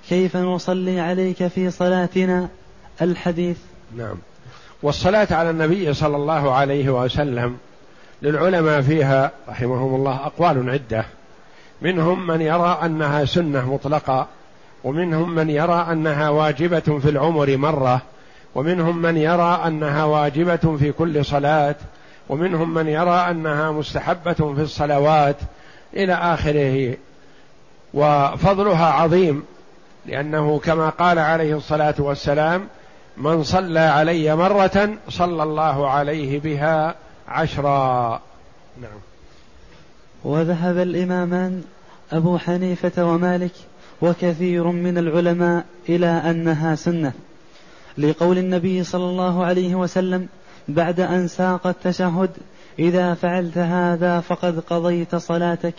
كيف 0.08 0.36
نصلي 0.36 1.00
عليك 1.00 1.46
في 1.46 1.70
صلاتنا؟ 1.70 2.48
الحديث. 3.02 3.56
نعم. 3.96 4.16
والصلاة 4.82 5.28
على 5.30 5.50
النبي 5.50 5.94
صلى 5.94 6.16
الله 6.16 6.52
عليه 6.54 6.90
وسلم 6.90 7.56
للعلماء 8.22 8.80
فيها 8.80 9.30
رحمهم 9.48 9.94
الله 9.94 10.14
أقوال 10.26 10.70
عدة. 10.70 11.04
منهم 11.82 12.26
من 12.26 12.40
يرى 12.40 12.78
أنها 12.84 13.24
سنة 13.24 13.74
مطلقة 13.74 14.26
ومنهم 14.84 15.34
من 15.34 15.50
يرى 15.50 15.86
أنها 15.92 16.28
واجبة 16.28 16.98
في 17.02 17.10
العمر 17.10 17.56
مرة 17.56 18.02
ومنهم 18.54 19.02
من 19.02 19.16
يرى 19.16 19.62
أنها 19.66 20.04
واجبة 20.04 20.76
في 20.78 20.92
كل 20.92 21.24
صلاة 21.24 21.74
ومنهم 22.30 22.74
من 22.74 22.88
يرى 22.88 23.30
أنها 23.30 23.70
مستحبة 23.70 24.32
في 24.32 24.62
الصلوات 24.62 25.36
إلى 25.94 26.14
آخره. 26.14 26.96
وفضلها 27.94 28.86
عظيم 28.86 29.42
لأنه 30.06 30.58
كما 30.58 30.88
قال 30.88 31.18
عليه 31.18 31.56
الصلاة 31.56 31.94
والسلام 31.98 32.68
من 33.16 33.42
صلى 33.42 33.80
علي 33.80 34.36
مرة 34.36 34.98
صلى 35.08 35.42
الله 35.42 35.90
عليه 35.90 36.40
بها 36.40 36.94
عشرا. 37.28 38.20
نعم. 38.80 39.00
وذهب 40.24 40.78
الإمامان 40.78 41.62
أبو 42.12 42.38
حنيفة 42.38 43.04
ومالك 43.04 43.52
وكثير 44.02 44.66
من 44.66 44.98
العلماء 44.98 45.64
إلى 45.88 46.06
أنها 46.06 46.74
سنة 46.74 47.12
لقول 47.98 48.38
النبي 48.38 48.84
صلى 48.84 49.04
الله 49.04 49.44
عليه 49.44 49.74
وسلم 49.74 50.28
بعد 50.74 51.00
أن 51.00 51.28
ساق 51.28 51.66
التشهد 51.66 52.30
إذا 52.78 53.14
فعلت 53.14 53.59
هذا 53.59 54.20
فقد 54.20 54.61
قضيت 54.61 55.16
صلاتك. 55.16 55.74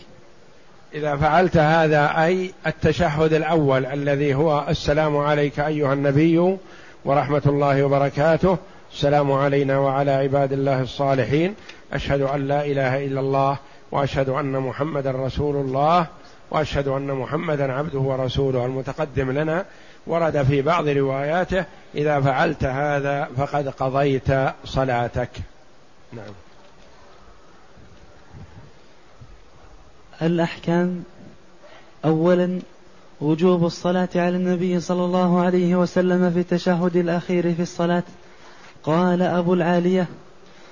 إذا 0.93 1.15
فعلت 1.15 1.58
هذا 1.58 2.23
أي 2.23 2.51
التشهد 2.67 3.34
الأول 3.34 3.86
الذي 3.86 4.36
هو 4.36 4.65
السلام 4.69 5.17
عليك 5.17 5.60
أيها 5.60 5.93
النبي 5.93 6.58
ورحمة 7.06 7.41
الله 7.45 7.84
وبركاته 7.84 8.58
السلام 8.93 9.32
علينا 9.32 9.80
وعلى 9.80 10.12
عباد 10.12 10.54
الله 10.54 10.82
الصالحين. 10.82 11.56
أشهد 11.93 12.21
أن 12.21 12.47
لا 12.47 12.65
إله 12.65 13.06
إلا 13.06 13.19
الله 13.19 13.58
وأشهد 13.91 14.30
أن 14.30 14.51
محمدا 14.51 15.12
رسول 15.12 15.56
الله 15.56 16.06
وأشهد 16.51 16.88
أن 16.88 17.12
محمدا 17.12 17.73
عبده 17.73 17.99
ورسوله 17.99 18.65
المتقدم 18.65 19.32
لنا. 19.32 19.65
ورد 20.07 20.43
في 20.43 20.61
بعض 20.61 20.87
رواياته 20.87 21.65
إذا 21.95 22.21
فعلت 22.21 22.63
هذا 22.63 23.29
فقد 23.37 23.67
قضيت 23.69 24.27
صلاتك. 24.65 25.29
نعم. 26.13 26.33
الأحكام 30.21 31.03
أولا 32.05 32.59
وجوب 33.21 33.65
الصلاة 33.65 34.09
على 34.15 34.35
النبي 34.35 34.79
صلى 34.79 35.05
الله 35.05 35.41
عليه 35.41 35.75
وسلم 35.75 36.31
في 36.31 36.39
التشهد 36.39 36.95
الأخير 36.95 37.53
في 37.53 37.61
الصلاة. 37.61 38.03
قال 38.83 39.21
أبو 39.21 39.53
العالية 39.53 40.07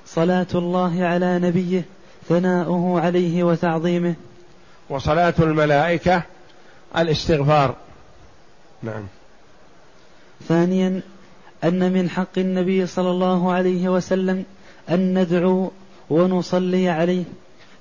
صلاة 0.05 0.47
الله 0.55 1.05
على 1.05 1.39
نبيه 1.39 1.85
ثناؤه 2.29 3.01
عليه 3.01 3.43
وتعظيمه. 3.43 4.15
وصلاة 4.89 5.33
الملائكة 5.39 6.23
الاستغفار. 6.97 7.75
نعم. 8.83 9.07
ثانيا 10.47 11.01
أن 11.63 11.93
من 11.93 12.09
حق 12.09 12.37
النبي 12.37 12.85
صلى 12.85 13.11
الله 13.11 13.51
عليه 13.51 13.89
وسلم 13.89 14.45
أن 14.89 15.19
ندعو 15.21 15.71
ونصلي 16.09 16.89
عليه 16.89 17.23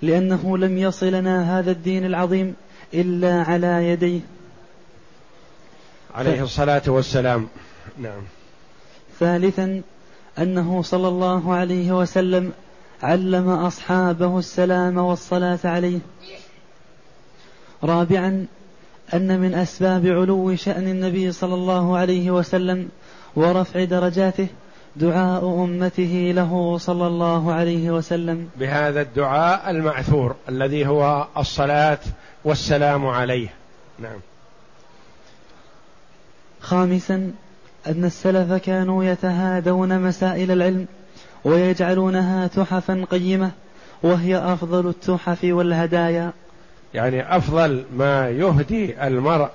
لأنه 0.02 0.58
لم 0.58 0.78
يصلنا 0.78 1.58
هذا 1.58 1.70
الدين 1.70 2.06
العظيم 2.06 2.54
إلا 2.94 3.42
على 3.42 3.88
يديه. 3.88 4.20
عليه 6.14 6.42
الصلاة 6.42 6.82
والسلام. 6.86 7.48
نعم. 7.98 8.22
ثالثا 9.20 9.82
أنه 10.38 10.82
صلى 10.82 11.08
الله 11.08 11.54
عليه 11.54 11.98
وسلم 11.98 12.52
علم 13.02 13.48
أصحابه 13.48 14.38
السلام 14.38 14.98
والصلاة 14.98 15.58
عليه. 15.64 15.98
رابعا 17.84 18.46
أن 19.14 19.40
من 19.40 19.54
أسباب 19.54 20.06
علو 20.06 20.56
شأن 20.56 20.88
النبي 20.88 21.32
صلى 21.32 21.54
الله 21.54 21.96
عليه 21.96 22.30
وسلم 22.30 22.88
ورفع 23.36 23.84
درجاته 23.84 24.46
دعاء 24.96 25.64
أمته 25.64 26.32
له 26.34 26.78
صلى 26.78 27.06
الله 27.06 27.52
عليه 27.52 27.90
وسلم. 27.90 28.48
بهذا 28.56 29.00
الدعاء 29.00 29.70
المعثور 29.70 30.36
الذي 30.48 30.86
هو 30.86 31.26
الصلاة 31.36 31.98
والسلام 32.44 33.06
عليه. 33.06 33.48
نعم. 33.98 34.18
خامسا 36.60 37.32
أن 37.86 38.04
السلف 38.04 38.52
كانوا 38.52 39.04
يتهادون 39.04 40.00
مسائل 40.00 40.50
العلم 40.50 40.86
ويجعلونها 41.44 42.46
تحفا 42.46 43.06
قيمة 43.10 43.50
وهي 44.02 44.36
أفضل 44.36 44.88
التحف 44.88 45.38
والهدايا. 45.44 46.32
يعني 46.94 47.36
أفضل 47.36 47.84
ما 47.96 48.30
يهدي 48.30 49.06
المرء 49.06 49.48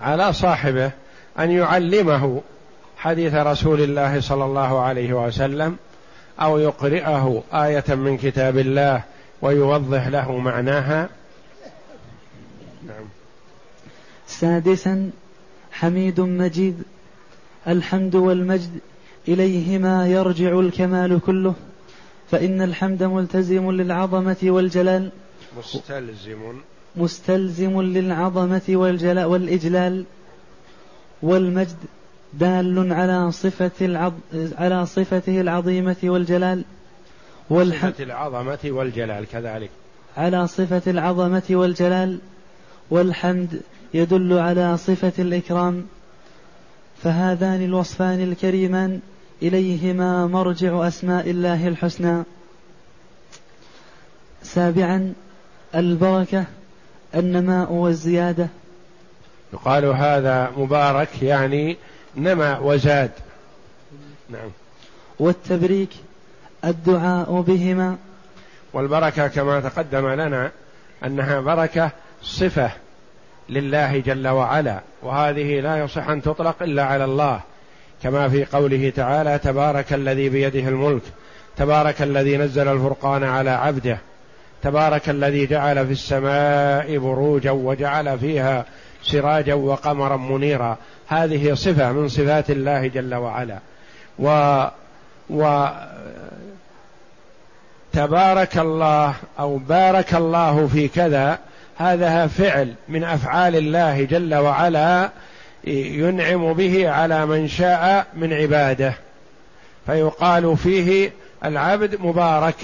على 0.00 0.32
صاحبه 0.32 0.90
أن 1.38 1.50
يعلمه 1.50 2.42
حديث 2.96 3.34
رسول 3.34 3.80
الله 3.80 4.20
صلى 4.20 4.44
الله 4.44 4.80
عليه 4.80 5.26
وسلم 5.26 5.76
أو 6.40 6.58
يقرئه 6.58 7.42
آية 7.52 7.94
من 7.94 8.16
كتاب 8.16 8.58
الله 8.58 9.02
ويوضح 9.42 10.06
له 10.06 10.38
معناها. 10.38 11.08
نعم. 12.86 13.04
سادسا 14.26 15.10
حميد 15.72 16.20
مجيد 16.20 16.82
الحمد 17.68 18.14
والمجد 18.14 18.70
إليهما 19.28 20.06
يرجع 20.06 20.60
الكمال 20.60 21.20
كله 21.26 21.54
فإن 22.30 22.62
الحمد 22.62 23.02
ملتزم 23.02 23.70
للعظمة 23.70 24.36
والجلال. 24.42 25.10
مستلزم. 25.60 26.60
مستلزم 26.96 27.80
للعظمة 27.80 28.62
والجلاء 28.68 29.28
والإجلال 29.28 30.04
والمجد 31.22 31.76
دال 32.34 32.92
على 32.92 33.32
صفة 33.32 33.70
العظ... 33.80 34.12
على 34.34 34.86
صفته 34.86 35.40
العظيمة 35.40 35.96
والجلال 36.04 36.64
والحمد 37.50 37.92
صفة 37.92 38.04
العظمة 38.04 38.58
والجلال 38.64 39.26
كذلك. 39.26 39.70
على 40.16 40.46
صفة 40.46 40.90
العظمة 40.90 41.42
والجلال 41.50 42.18
والحمد 42.90 43.60
يدل 43.94 44.38
على 44.38 44.76
صفة 44.76 45.12
الإكرام. 45.18 45.86
فهذان 47.02 47.64
الوصفان 47.64 48.20
الكريمان 48.22 49.00
إليهما 49.42 50.26
مرجع 50.26 50.88
أسماء 50.88 51.30
الله 51.30 51.68
الحسنى. 51.68 52.22
سابعا 54.42 55.12
البركة 55.74 56.44
النماء 57.14 57.72
والزيادة. 57.72 58.48
يقال 59.52 59.84
هذا 59.84 60.52
مبارك 60.56 61.22
يعني 61.22 61.76
نما 62.16 62.58
وزاد. 62.58 63.10
نعم. 64.30 64.50
والتبريك 65.18 65.90
الدعاء 66.64 67.40
بهما. 67.40 67.96
والبركة 68.72 69.28
كما 69.28 69.60
تقدم 69.60 70.08
لنا 70.08 70.50
أنها 71.04 71.40
بركة 71.40 71.90
صفة 72.22 72.70
لله 73.48 73.98
جل 73.98 74.28
وعلا 74.28 74.80
وهذه 75.02 75.60
لا 75.60 75.84
يصح 75.84 76.08
أن 76.08 76.22
تطلق 76.22 76.62
إلا 76.62 76.84
على 76.84 77.04
الله. 77.04 77.40
كما 78.02 78.28
في 78.28 78.44
قوله 78.44 78.92
تعالى 78.96 79.38
تبارك 79.38 79.92
الذي 79.92 80.28
بيده 80.28 80.68
الملك 80.68 81.02
تبارك 81.56 82.02
الذي 82.02 82.36
نزل 82.36 82.68
الفرقان 82.68 83.24
على 83.24 83.50
عبده. 83.50 83.98
تبارك 84.62 85.08
الذي 85.08 85.46
جعل 85.46 85.86
في 85.86 85.92
السماء 85.92 86.98
بروجا 86.98 87.50
وجعل 87.50 88.18
فيها 88.18 88.64
سراجا 89.02 89.54
وقمرا 89.54 90.16
منيرا. 90.16 90.76
هذه 91.08 91.54
صفة 91.54 91.92
من 91.92 92.08
صفات 92.08 92.50
الله 92.50 92.86
جل 92.86 93.14
وعلا. 93.14 93.58
و 94.18 94.64
و 95.30 95.68
تبارك 97.92 98.58
الله 98.58 99.14
أو 99.38 99.56
بارك 99.56 100.14
الله 100.14 100.66
في 100.66 100.88
كذا 100.88 101.38
هذا 101.78 102.26
فعل 102.26 102.74
من 102.88 103.04
أفعال 103.04 103.56
الله 103.56 104.04
جل 104.04 104.34
وعلا 104.34 105.10
ينعم 105.64 106.52
به 106.52 106.90
على 106.90 107.26
من 107.26 107.48
شاء 107.48 108.06
من 108.14 108.32
عباده. 108.32 108.94
فيقال 109.86 110.56
فيه 110.56 111.10
العبد 111.44 112.00
مبارك. 112.00 112.56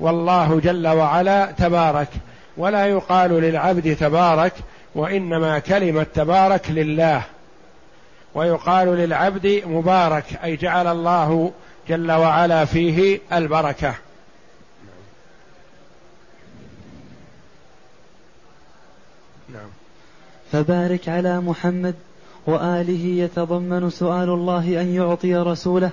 والله 0.00 0.60
جل 0.60 0.88
وعلا 0.88 1.50
تبارك 1.50 2.08
ولا 2.56 2.86
يقال 2.86 3.30
للعبد 3.30 3.96
تبارك 3.96 4.52
وإنما 4.94 5.58
كلمة 5.58 6.06
تبارك 6.14 6.70
لله. 6.70 7.22
ويقال 8.34 8.88
للعبد 8.88 9.62
مبارك 9.66 10.24
أي 10.44 10.56
جعل 10.56 10.86
الله 10.86 11.52
جل 11.88 12.12
وعلا 12.12 12.64
فيه 12.64 13.20
البركة. 13.32 13.94
نعم. 19.48 19.68
فبارك 20.52 21.08
على 21.08 21.40
محمد 21.40 21.94
وآله 22.46 23.04
يتضمن 23.24 23.90
سؤال 23.90 24.28
الله 24.28 24.80
أن 24.80 24.94
يعطي 24.94 25.36
رسوله 25.36 25.90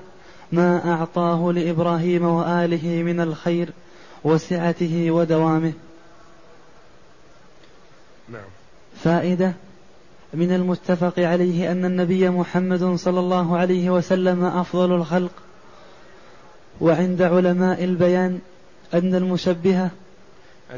ما 0.51 0.93
أعطاه 0.93 1.51
لإبراهيم 1.51 2.25
وآله 2.25 3.03
من 3.03 3.19
الخير 3.19 3.69
وسعته 4.23 5.11
ودوامه. 5.11 5.73
نعم. 8.29 8.41
فائدة 9.03 9.53
من 10.33 10.51
المتفق 10.51 11.19
عليه 11.19 11.71
أن 11.71 11.85
النبي 11.85 12.29
محمد 12.29 12.95
صلى 12.95 13.19
الله 13.19 13.57
عليه 13.57 13.89
وسلم 13.89 14.45
أفضل 14.45 14.95
الخلق. 14.95 15.31
وعند 16.81 17.21
علماء 17.21 17.83
البيان 17.83 18.39
أن 18.93 19.15
المشبهه 19.15 19.89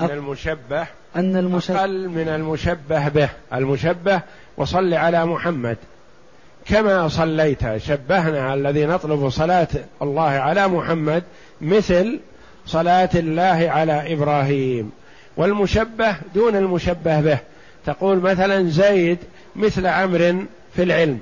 أن 0.01 0.11
المشبه 0.11 0.87
أن 1.15 1.35
المشبه 1.35 1.79
أقل 1.79 2.09
من 2.09 2.27
المشبه 2.27 3.09
به. 3.09 3.29
المشبه 3.53 4.21
وصل 4.57 4.93
على 4.93 5.25
محمد. 5.25 5.77
كما 6.65 7.07
صليت 7.07 7.77
شبهنا 7.77 8.53
الذي 8.53 8.85
نطلب 8.85 9.29
صلاة 9.29 9.67
الله 10.01 10.29
على 10.29 10.67
محمد 10.67 11.23
مثل 11.61 12.19
صلاة 12.65 13.09
الله 13.15 13.69
على 13.69 14.13
إبراهيم 14.13 14.91
والمشبه 15.37 16.15
دون 16.35 16.55
المشبه 16.55 17.21
به. 17.21 17.39
تقول 17.85 18.19
مثلا 18.19 18.69
زيد 18.69 19.17
مثل 19.55 19.87
عمر 19.87 20.45
في 20.75 20.83
العلم 20.83 21.19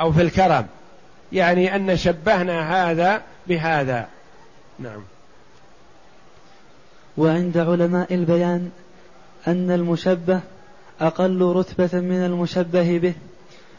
أو 0.00 0.12
في 0.12 0.22
الكرم 0.22 0.66
يعني 1.32 1.76
أن 1.76 1.96
شبهنا 1.96 2.90
هذا 2.90 3.22
بهذا. 3.46 4.08
نعم. 4.78 5.02
وعند 7.16 7.58
علماء 7.58 8.14
البيان 8.14 8.70
أن 9.46 9.70
المشبه 9.70 10.40
أقل 11.00 11.42
رتبة 11.42 12.00
من 12.00 12.24
المشبه 12.24 12.98
به 12.98 13.14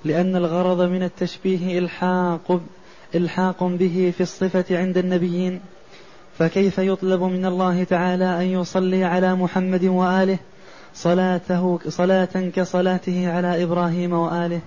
لأن 0.06 0.36
الغرض 0.36 0.82
من 0.82 1.04
التشبيه 1.04 1.80
إلحاق 1.80 2.62
إلحاق 3.16 3.64
به 3.64 4.14
في 4.18 4.24
الصفة 4.24 4.66
عند 4.72 4.98
النبيين 4.98 5.62
فكيف 6.40 6.78
يطلب 6.78 7.22
من 7.24 7.46
الله 7.46 7.84
تعالى 7.84 8.42
أن 8.42 8.62
يصلي 8.62 9.04
على 9.04 9.36
محمد 9.36 9.84
وآله 9.84 10.38
صلاته 10.94 11.80
صلاة 11.88 12.50
كصلاته 12.56 13.32
على 13.34 13.64
إبراهيم 13.64 14.14
وآله؟ 14.14 14.62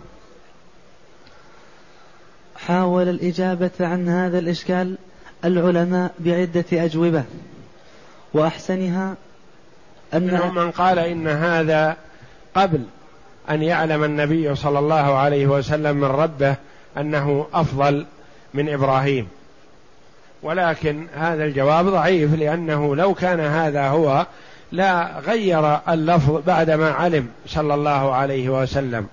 حاول 2.56 3.08
الإجابة 3.08 3.70
عن 3.80 4.08
هذا 4.08 4.38
الإشكال 4.38 4.98
العلماء 5.44 6.14
بعدة 6.18 6.64
أجوبة 6.72 7.24
وأحسنها 8.34 9.14
أن 10.14 10.52
من 10.54 10.70
قال 10.70 10.98
إن 10.98 11.28
هذا 11.28 11.96
قبل 12.54 12.84
أن 13.50 13.62
يعلم 13.62 14.04
النبي 14.04 14.54
صلى 14.54 14.78
الله 14.78 15.16
عليه 15.18 15.46
وسلم 15.46 15.96
من 15.96 16.04
ربه 16.04 16.56
أنه 16.98 17.46
أفضل 17.54 18.06
من 18.54 18.68
إبراهيم. 18.68 19.28
ولكن 20.42 21.06
هذا 21.14 21.44
الجواب 21.44 21.86
ضعيف 21.86 22.34
لأنه 22.34 22.96
لو 22.96 23.14
كان 23.14 23.40
هذا 23.40 23.88
هو 23.88 24.26
لا 24.72 25.18
غير 25.18 25.78
اللفظ 25.88 26.42
بعدما 26.46 26.90
علم 26.90 27.28
صلى 27.46 27.74
الله 27.74 28.14
عليه 28.14 28.48
وسلم. 28.48 29.06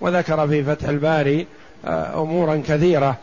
وذكر 0.00 0.48
في 0.48 0.64
فتح 0.64 0.88
الباري 0.88 1.46
آه، 1.86 2.22
أمورا 2.22 2.62
كثيرة 2.68 3.16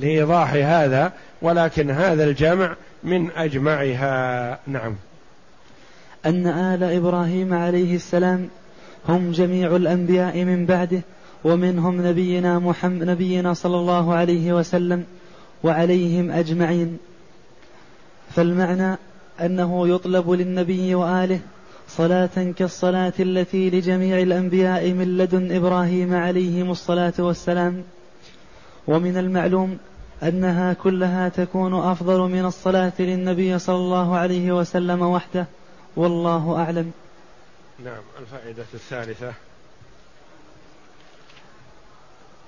لإيضاح 0.00 0.52
هذا 0.52 1.12
ولكن 1.42 1.90
هذا 1.90 2.24
الجمع 2.24 2.74
من 3.04 3.30
أجمعها. 3.36 4.58
نعم. 4.66 4.94
أن 6.26 6.46
آل 6.46 6.82
إبراهيم 6.82 7.54
عليه 7.54 7.96
السلام 7.96 8.48
هم 9.08 9.32
جميع 9.32 9.76
الأنبياء 9.76 10.44
من 10.44 10.66
بعده 10.66 11.00
ومنهم 11.44 12.06
نبينا 12.06 12.58
محمد 12.58 13.02
نبينا 13.02 13.54
صلى 13.54 13.76
الله 13.76 14.14
عليه 14.14 14.52
وسلم 14.52 15.04
وعليهم 15.64 16.30
أجمعين. 16.30 16.98
فالمعنى 18.30 18.98
أنه 19.40 19.88
يطلب 19.88 20.30
للنبي 20.30 20.94
وآله 20.94 21.40
صلاة 21.88 22.52
كالصلاة 22.56 23.12
التي 23.20 23.70
لجميع 23.70 24.18
الأنبياء 24.18 24.90
من 24.90 25.18
لدن 25.18 25.56
إبراهيم 25.56 26.14
عليهم 26.14 26.70
الصلاة 26.70 27.14
والسلام. 27.18 27.82
ومن 28.86 29.16
المعلوم 29.16 29.78
أنها 30.22 30.72
كلها 30.72 31.28
تكون 31.28 31.74
أفضل 31.74 32.20
من 32.20 32.44
الصلاة 32.44 32.92
للنبي 32.98 33.58
صلى 33.58 33.76
الله 33.76 34.16
عليه 34.16 34.52
وسلم 34.52 35.02
وحده 35.02 35.46
والله 35.96 36.56
أعلم. 36.56 36.92
نعم 37.84 38.02
الفائدة 38.20 38.64
الثالثة 38.74 39.32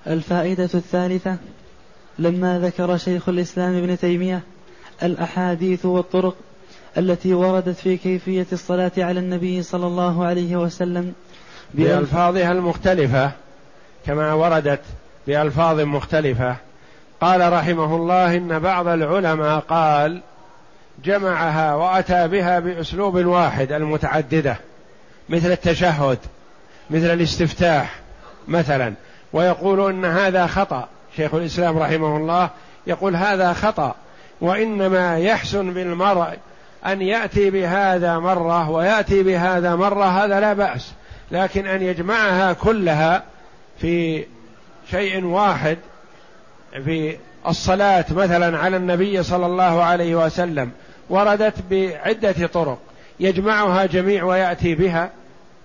الفائدة 0.07 0.69
الثالثة 0.73 1.37
لما 2.19 2.59
ذكر 2.59 2.97
شيخ 2.97 3.29
الإسلام 3.29 3.77
ابن 3.77 3.97
تيمية 3.97 4.41
الأحاديث 5.03 5.85
والطرق 5.85 6.35
التي 6.97 7.33
وردت 7.33 7.75
في 7.77 7.97
كيفية 7.97 8.45
الصلاة 8.51 8.91
على 8.97 9.19
النبي 9.19 9.63
صلى 9.63 9.87
الله 9.87 10.25
عليه 10.25 10.55
وسلم 10.55 11.13
بألفاظها 11.73 12.51
المختلفة 12.51 13.31
كما 14.05 14.33
وردت 14.33 14.81
بألفاظ 15.27 15.79
مختلفة. 15.79 16.55
قال 17.21 17.53
رحمه 17.53 17.95
الله 17.95 18.37
إن 18.37 18.59
بعض 18.59 18.87
العلماء 18.87 19.59
قال 19.59 20.21
جمعها 21.05 21.75
وأتى 21.75 22.27
بها 22.27 22.59
بأسلوب 22.59 23.15
واحد 23.15 23.71
المتعددة 23.71 24.57
مثل 25.29 25.51
التشهد 25.51 26.17
مثل 26.89 27.13
الاستفتاح 27.13 27.99
مثلا. 28.47 28.93
ويقول 29.33 29.89
إن 29.89 30.05
هذا 30.05 30.47
خطأ. 30.47 30.87
شيخ 31.15 31.33
الإسلام 31.33 31.77
رحمه 31.77 32.17
الله 32.17 32.49
يقول 32.87 33.15
هذا 33.15 33.53
خطأ 33.53 33.95
وإنما 34.41 35.17
يحسن 35.19 35.73
بالمرء 35.73 36.37
أن 36.85 37.01
يأتي 37.01 37.49
بهذا 37.49 38.19
مرة 38.19 38.69
ويأتي 38.69 39.23
بهذا 39.23 39.75
مرة 39.75 40.05
هذا 40.05 40.39
لا 40.39 40.53
بأس 40.53 40.91
لكن 41.31 41.67
أن 41.67 41.81
يجمعها 41.81 42.53
كلها 42.53 43.23
في 43.79 44.25
شيء 44.91 45.25
واحد 45.25 45.77
في 46.85 47.17
الصلاة 47.47 48.05
مثلا 48.11 48.57
على 48.57 48.77
النبي 48.77 49.23
صلى 49.23 49.45
الله 49.45 49.83
عليه 49.83 50.15
وسلم 50.15 50.71
وردت 51.09 51.53
بعدة 51.71 52.47
طرق 52.47 52.79
يجمعها 53.19 53.85
جميع 53.85 54.23
ويأتي 54.23 54.75
بها؟ 54.75 55.09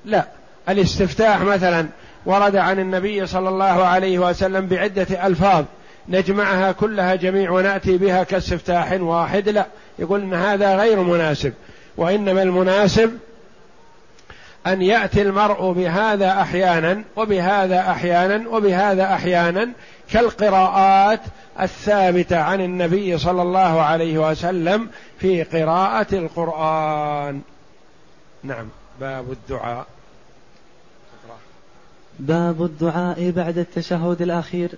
لا. 0.05 0.25
الاستفتاح 0.68 1.40
مثلا 1.40 1.88
ورد 2.27 2.57
عن 2.57 2.79
النبي 2.79 3.27
صلى 3.27 3.49
الله 3.49 3.85
عليه 3.85 4.19
وسلم 4.19 4.67
بعدة 4.67 5.27
ألفاظ 5.27 5.65
نجمعها 6.09 6.73
كلها 6.73 7.15
جميع 7.15 7.51
ونأتي 7.51 7.99
بها 7.99 8.23
كاستفتاح 8.23 8.93
واحد. 8.93 9.49
لا 9.49 9.67
يقول 9.99 10.21
إن 10.21 10.35
هذا 10.35 10.77
غير 10.77 11.01
مناسب 11.01 11.53
وإنما 11.97 12.43
المناسب 12.43 13.19
أن 14.67 14.83
يأتي 14.83 15.23
المرء 15.23 15.73
بهذا 15.73 16.31
أحيانا 16.31 17.03
وبهذا 17.17 17.81
أحيانا 17.81 18.49
وبهذا 18.49 19.15
أحيانا 19.15 19.69
كالقراءات 20.11 21.21
الثابتة 21.61 22.39
عن 22.39 22.61
النبي 22.61 23.19
صلى 23.19 23.43
الله 23.43 23.83
عليه 23.83 24.31
وسلم 24.31 24.89
في 25.19 25.43
قراءة 25.43 26.07
القرآن. 26.15 27.41
نعم 28.45 28.69
باب 29.01 29.33
الدعاء. 29.33 29.87
باب 32.23 32.65
الدعاء 32.65 33.31
بعد 33.31 33.59
التشهد 33.59 34.23
الأخير. 34.23 34.71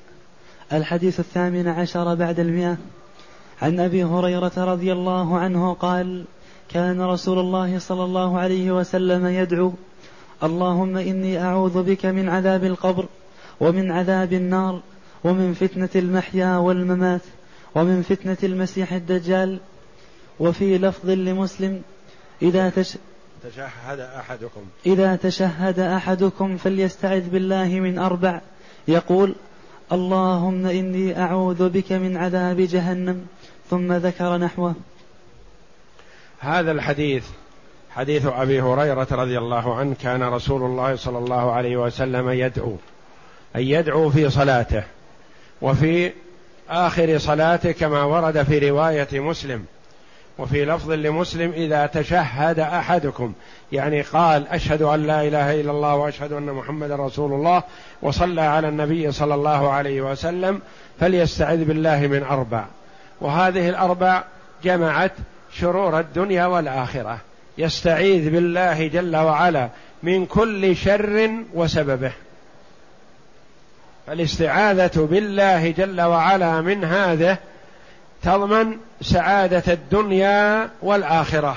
الحديث 0.72 1.20
الثامن 1.20 1.68
عشر 1.68 2.14
بعد 2.14 2.40
المئة. 2.40 2.76
عن 3.62 3.80
أبي 3.80 4.04
هريرة 4.04 4.52
رضي 4.56 4.92
الله 4.92 5.38
عنه 5.38 5.74
قال 5.74 6.24
كان 6.68 7.00
رسول 7.00 7.38
الله 7.38 7.78
صلى 7.78 8.04
الله 8.04 8.38
عليه 8.38 8.72
وسلم 8.72 9.26
يدعو 9.26 9.72
اللهم 10.42 10.96
إني 10.96 11.42
أعوذ 11.42 11.82
بك 11.82 12.06
من 12.06 12.28
عذاب 12.28 12.64
القبر 12.64 13.06
ومن 13.60 13.90
عذاب 13.90 14.32
النار 14.32 14.80
ومن 15.24 15.54
فتنة 15.54 15.88
المحيا 15.96 16.56
والممات 16.56 17.22
ومن 17.74 18.02
فتنة 18.02 18.38
المسيح 18.42 18.92
الدجال. 18.92 19.58
وفي 20.40 20.78
لفظ 20.78 21.10
لمسلم 21.10 21.82
إذا 22.42 22.70
تش... 22.70 22.96
تشهد 23.44 24.00
أحدكم. 24.00 24.60
إذا 24.86 25.16
تشهد 25.16 25.78
أحدكم 25.78 26.56
فليستعذ 26.56 27.28
بالله 27.28 27.68
من 27.68 27.98
أربع. 27.98 28.40
يقول 28.88 29.34
اللهم 29.92 30.66
إني 30.66 31.20
أعوذ 31.20 31.68
بك 31.68 31.92
من 31.92 32.16
عذاب 32.16 32.60
جهنم. 32.60 33.26
ثم 33.70 33.92
ذكر 33.92 34.36
نحوه. 34.36 34.74
هذا 36.40 36.72
الحديث 36.72 37.24
حديث 37.90 38.26
أبي 38.26 38.60
هريرة 38.60 39.06
رضي 39.10 39.38
الله 39.38 39.74
عنه 39.74 39.94
كان 40.02 40.22
رسول 40.22 40.62
الله 40.62 40.96
صلى 40.96 41.18
الله 41.18 41.52
عليه 41.52 41.76
وسلم 41.76 42.30
يدعو 42.30 42.76
ان 43.56 43.60
يدعو 43.60 44.10
في 44.10 44.30
صلاته 44.30 44.82
وفي 45.62 46.12
آخر 46.68 47.18
صلاته 47.18 47.72
كما 47.72 48.04
ورد 48.04 48.42
في 48.42 48.70
رواية 48.70 49.20
مسلم. 49.20 49.64
وفي 50.38 50.64
لفظ 50.64 50.90
لمسلم 50.90 51.50
إذا 51.50 51.86
تشهد 51.86 52.58
أحدكم 52.58 53.32
يعني 53.72 54.02
قال 54.02 54.48
أشهد 54.48 54.82
أن 54.82 55.06
لا 55.06 55.22
إله 55.22 55.60
إلا 55.60 55.70
الله 55.70 55.94
وأشهد 55.94 56.32
أن 56.32 56.46
محمدا 56.46 56.96
رسول 56.96 57.32
الله 57.32 57.62
وصلى 58.02 58.40
على 58.40 58.68
النبي 58.68 59.12
صلى 59.12 59.34
الله 59.34 59.70
عليه 59.70 60.02
وسلم 60.02 60.60
فليستعذ 61.00 61.64
بالله 61.64 62.06
من 62.06 62.22
أربع. 62.22 62.64
وهذه 63.20 63.68
الأربع 63.68 64.24
جمعت 64.64 65.12
شرور 65.52 66.00
الدنيا 66.00 66.46
والآخرة. 66.46 67.18
يستعيذ 67.58 68.30
بالله 68.30 68.86
جل 68.88 69.16
وعلا 69.16 69.68
من 70.02 70.26
كل 70.26 70.76
شر 70.76 71.30
وسببه. 71.54 72.12
فالاستعاذة 74.06 75.08
بالله 75.10 75.70
جل 75.70 76.00
وعلا 76.00 76.60
من 76.60 76.84
هذا 76.84 77.38
تضمن 78.24 78.76
سعادة 79.00 79.72
الدنيا 79.72 80.70
والآخرة. 80.82 81.56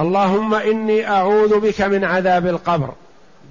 اللهم 0.00 0.54
إني 0.54 1.08
أعوذ 1.08 1.60
بك 1.60 1.80
من 1.80 2.04
عذاب 2.04 2.46
القبر. 2.46 2.92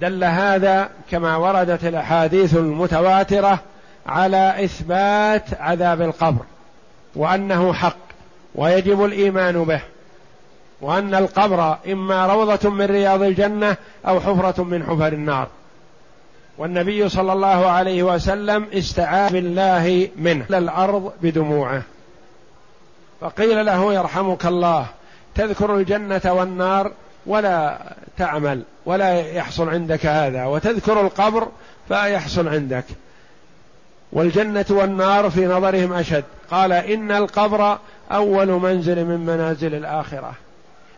دل 0.00 0.24
هذا 0.24 0.88
كما 1.10 1.36
وردت 1.36 1.84
الأحاديث 1.84 2.54
المتواترة 2.54 3.58
على 4.06 4.64
إثبات 4.64 5.44
عذاب 5.60 6.02
القبر 6.02 6.44
وأنه 7.16 7.72
حق 7.72 7.96
ويجب 8.54 9.04
الإيمان 9.04 9.64
به 9.64 9.80
وأن 10.80 11.14
القبر 11.14 11.76
إما 11.92 12.26
روضة 12.26 12.70
من 12.70 12.84
رياض 12.84 13.22
الجنة 13.22 13.76
أو 14.06 14.20
حفرة 14.20 14.62
من 14.62 14.82
حفر 14.82 15.08
النار. 15.08 15.48
والنبي 16.58 17.08
صلى 17.08 17.32
الله 17.32 17.66
عليه 17.66 18.02
وسلم 18.02 18.66
استعاذ 18.72 19.32
بالله 19.32 20.08
منه. 20.16 20.44
الأرض 20.50 21.12
بدموعه. 21.22 21.82
فقيل 23.20 23.66
له 23.66 23.94
يرحمك 23.94 24.46
الله 24.46 24.86
تذكر 25.34 25.76
الجنة 25.76 26.20
والنار 26.24 26.92
ولا 27.26 27.78
تعمل 28.18 28.62
ولا 28.86 29.20
يحصل 29.20 29.68
عندك 29.68 30.06
هذا 30.06 30.44
وتذكر 30.44 31.00
القبر 31.00 31.48
فيحصل 31.88 32.48
عندك. 32.48 32.84
والجنة 34.12 34.66
والنار 34.70 35.30
في 35.30 35.46
نظرهم 35.46 35.92
أشد. 35.92 36.24
قال 36.50 36.72
إن 36.72 37.12
القبر 37.12 37.78
أول 38.12 38.48
منزل 38.48 39.04
من 39.04 39.26
منازل 39.26 39.74
الآخرة. 39.74 40.32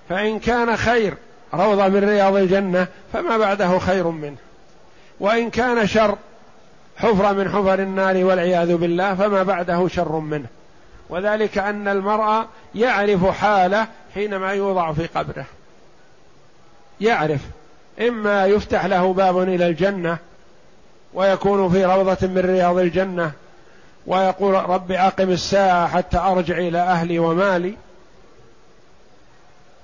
فإن 0.09 0.38
كان 0.38 0.77
خير 0.77 1.14
روضة 1.55 1.88
من 1.88 2.09
رياض 2.09 2.37
الجنة 2.37 2.87
فما 3.12 3.37
بعده 3.37 3.79
خير 3.79 4.09
منه. 4.09 4.37
وإن 5.21 5.51
كان 5.51 5.87
شر 5.87 6.17
حفرة 6.97 7.33
من 7.33 7.49
حفر 7.49 7.79
النار 7.79 8.25
والعياذ 8.25 8.77
بالله 8.77 9.15
فما 9.15 9.43
بعده 9.43 9.89
شر 9.89 10.19
منه. 10.19 10.47
وذلك 11.09 11.59
أن 11.59 11.89
المرء 11.89 12.47
يعرف 12.75 13.27
حاله 13.27 13.87
حينما 14.15 14.53
يوضع 14.53 14.93
في 14.93 15.07
قبره. 15.07 15.45
يعرف. 17.01 17.41
إما 18.01 18.47
يفتح 18.47 18.85
له 18.85 19.13
باب 19.13 19.39
إلى 19.39 19.67
الجنة 19.67 20.19
ويكون 21.15 21.71
في 21.71 21.85
روضة 21.85 22.27
من 22.27 22.39
رياض 22.39 22.79
الجنة 22.79 23.33
ويقول 24.07 24.55
رب 24.55 24.93
أقم 24.93 25.31
الساعة 25.31 25.89
حتى 25.89 26.19
أرجع 26.19 26.59
إلى 26.59 26.79
أهلي 26.79 27.19
ومالي. 27.19 27.75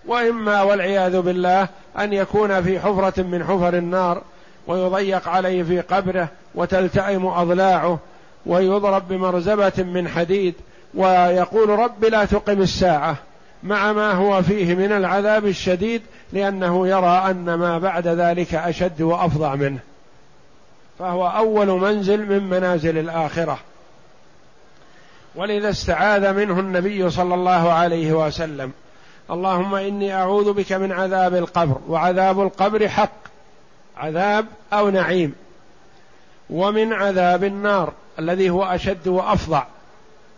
وإما 0.07 0.63
والعياذ 0.63 1.21
بالله 1.21 1.69
أن 1.99 2.13
يكون 2.13 2.63
في 2.63 2.81
حفرة 2.81 3.23
من 3.23 3.45
حفر 3.45 3.75
النار 3.75 4.23
ويضيق 4.67 5.29
عليه 5.29 5.63
في 5.63 5.81
قبره 5.81 6.29
وتلتئم 6.55 7.27
أضلاعه 7.27 7.99
ويضرب 8.47 9.09
بمرزبة 9.09 9.73
من 9.79 10.09
حديد 10.09 10.55
ويقول 10.95 11.69
رب 11.69 12.05
لا 12.05 12.25
تقم 12.25 12.63
الساعة 12.63 13.17
مع 13.63 13.93
ما 13.93 14.13
هو 14.13 14.43
فيه 14.43 14.75
من 14.75 14.93
العذاب 14.93 15.47
الشديد 15.47 16.03
لأنه 16.33 16.89
يرى 16.89 17.31
أن 17.31 17.55
ما 17.55 17.79
بعد 17.79 18.09
ذلك 18.09 18.55
أشد 18.55 19.03
وأفظع 19.03 19.55
منه. 19.55 19.79
فهو 20.99 21.29
أول 21.29 21.67
منزل 21.67 22.27
من 22.27 22.51
منازل 22.51 22.99
الآخرة. 22.99 23.59
ولذا 25.35 25.71
استعاذ 25.71 26.33
منه 26.33 26.61
النبي 26.61 27.11
صلى 27.11 27.35
الله 27.35 27.73
عليه 27.73 28.13
وسلم. 28.13 28.73
اللهم 29.31 29.75
إني 29.75 30.15
أعوذ 30.15 30.53
بك 30.53 30.73
من 30.73 30.93
عذاب 30.93 31.35
القبر 31.35 31.79
وعذاب 31.89 32.41
القبر 32.41 32.89
حق. 32.89 33.34
عذاب 33.97 34.47
أو 34.73 34.91
نعيم. 34.91 35.35
ومن 36.51 36.93
عذاب 36.93 37.45
النار 37.45 37.93
الذي 38.19 38.51
هو 38.51 38.65
أشد 38.65 39.09
وأفظع 39.09 39.67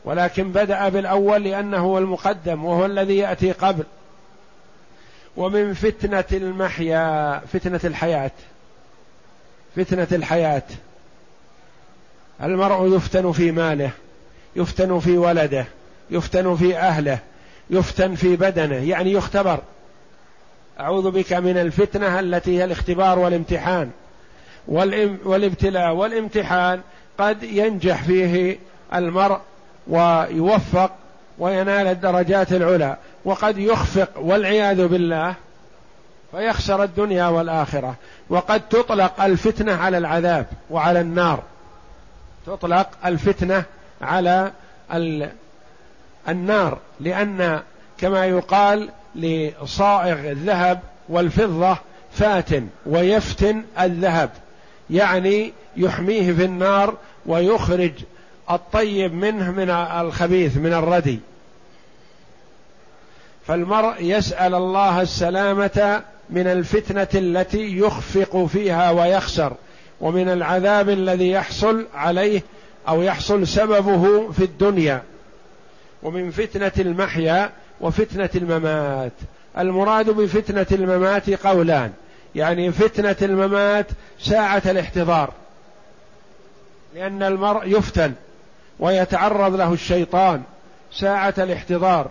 ولكن 0.05 0.53
بدأ 0.53 0.89
بالأول 0.89 1.45
لأنه 1.45 1.79
هو 1.79 1.99
المقدم 1.99 2.65
وهو 2.65 2.87
الذي 2.87 3.17
يأتي 3.17 3.53
قبل. 3.53 3.85
ومن 5.37 5.75
فتنة 5.75 6.25
المحيا 6.33 7.39
فتنة 7.53 7.81
الحياة. 7.85 8.31
فتنة 9.77 10.09
الحياة. 10.13 10.63
المرء 12.43 12.97
يفتن 12.97 13.33
في 13.33 13.53
ماله 13.53 13.91
يفتن 14.57 14.99
في 14.99 15.19
ولده 15.19 15.67
يفتن 16.11 16.57
في 16.57 16.79
أهله 16.79 17.19
يفتن 17.71 18.15
في 18.15 18.37
بدنه 18.37 18.91
يعني 18.91 19.13
يختبر. 19.13 19.61
أعوذ 20.81 21.11
بك 21.11 21.33
من 21.33 21.59
الفتنة 21.59 22.21
التي 22.21 22.59
هي 22.59 22.65
الاختبار 22.65 23.19
والامتحان. 23.19 23.91
والابتلاء 25.25 25.93
والامتحان 25.93 26.81
قد 27.19 27.43
ينجح 27.43 28.03
فيه 28.03 28.59
المرء 28.95 29.39
ويوفق 29.87 30.91
وينال 31.39 31.87
الدرجات 31.87 32.53
العلى 32.53 32.97
وقد 33.25 33.59
يخفق 33.59 34.09
والعياذ 34.17 34.87
بالله 34.87 35.35
فيخسر 36.31 36.83
الدنيا 36.83 37.27
والآخرة. 37.27 37.95
وقد 38.29 38.69
تطلق 38.69 39.21
الفتنة 39.21 39.77
على 39.77 39.99
العذاب 39.99 40.47
وعلى 40.71 41.01
النار. 41.01 41.43
تطلق 42.47 42.89
الفتنة 43.05 43.65
على 44.03 44.53
النار. 46.29 46.79
لأن 47.01 47.63
كما 47.99 48.27
يقال 48.27 48.89
لصائغ 49.17 50.31
الذهب 50.31 50.81
والفضة 51.09 51.77
فاتن 52.13 52.69
ويفتن 52.87 53.65
الذهب 53.81 54.31
يعني 54.91 55.53
يحميه 55.77 56.33
في 56.33 56.45
النار 56.45 56.95
ويخرج 57.27 57.93
الطيب 58.51 59.15
منه 59.15 59.51
من 59.51 59.71
الخبيث 59.71 60.57
من 60.57 60.73
الردي. 60.73 61.19
فالمرء 63.47 63.95
يسأل 64.01 64.55
الله 64.55 65.03
السلامة 65.03 66.03
من 66.31 66.47
الفتنة 66.47 67.09
التي 67.15 67.79
يخفق 67.79 68.47
فيها 68.47 68.91
ويخسر 68.91 69.53
ومن 70.01 70.29
العذاب 70.29 70.89
الذي 70.89 71.31
يحصل 71.31 71.87
عليه 71.95 72.43
أو 72.89 73.03
يحصل 73.03 73.47
سببه 73.47 74.33
في 74.33 74.45
الدنيا. 74.45 75.03
ومن 76.03 76.31
فتنة 76.31 76.73
المحيا 76.79 77.51
وفتنة 77.81 78.31
الممات. 78.35 79.13
المراد 79.59 80.11
بفتنة 80.11 80.67
الممات 80.73 81.31
قولان. 81.31 81.93
يعني 82.35 82.73
فتنة 82.73 83.17
الممات 83.23 83.87
ساعة 84.21 84.63
الاحتضار. 84.67 85.33
لأن 86.95 87.23
المرء 87.23 87.67
يفتن 87.67 88.13
ويتعرض 88.79 89.55
له 89.55 89.73
الشيطان 89.73 90.43
ساعة 90.93 91.35
الاحتضار. 91.39 92.11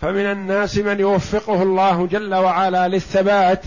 فمن 0.00 0.30
الناس 0.30 0.78
من 0.78 1.00
يوفقه 1.00 1.62
الله 1.62 2.06
جل 2.06 2.34
وعلا 2.34 2.88
للثبات 2.88 3.62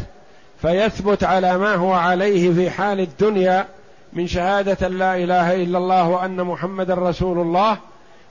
فيثبت 0.61 1.23
على 1.23 1.57
ما 1.57 1.75
هو 1.75 1.93
عليه 1.93 2.53
في 2.53 2.69
حال 2.69 2.99
الدنيا 2.99 3.67
من 4.13 4.27
شهادة 4.27 4.87
لا 4.87 5.15
إله 5.15 5.55
إلا 5.55 5.77
الله 5.77 6.09
وأن 6.09 6.43
محمد 6.43 6.91
رسول 6.91 7.39
الله 7.39 7.77